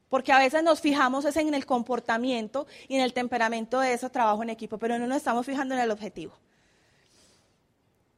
porque 0.08 0.32
a 0.32 0.40
veces 0.40 0.64
nos 0.64 0.80
fijamos 0.80 1.24
es 1.24 1.36
en 1.36 1.54
el 1.54 1.64
comportamiento 1.64 2.66
y 2.88 2.96
en 2.96 3.02
el 3.02 3.12
temperamento 3.12 3.78
de 3.78 3.92
ese 3.92 4.10
trabajo 4.10 4.42
en 4.42 4.50
equipo, 4.50 4.78
pero 4.78 4.98
no 4.98 5.06
nos 5.06 5.18
estamos 5.18 5.46
fijando 5.46 5.76
en 5.76 5.80
el 5.80 5.92
objetivo. 5.92 6.34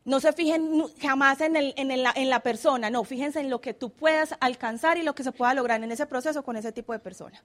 No 0.06 0.18
se 0.18 0.32
fijen 0.32 0.82
jamás 0.98 1.42
en, 1.42 1.56
el- 1.56 1.74
en 1.76 2.30
la 2.30 2.40
persona, 2.40 2.88
no, 2.88 3.04
fíjense 3.04 3.40
en 3.40 3.50
lo 3.50 3.60
que 3.60 3.74
tú 3.74 3.90
puedas 3.90 4.34
alcanzar 4.40 4.96
y 4.96 5.02
lo 5.02 5.14
que 5.14 5.24
se 5.24 5.32
pueda 5.32 5.52
lograr 5.52 5.84
en 5.84 5.92
ese 5.92 6.06
proceso 6.06 6.42
con 6.42 6.56
ese 6.56 6.72
tipo 6.72 6.94
de 6.94 7.00
persona. 7.00 7.44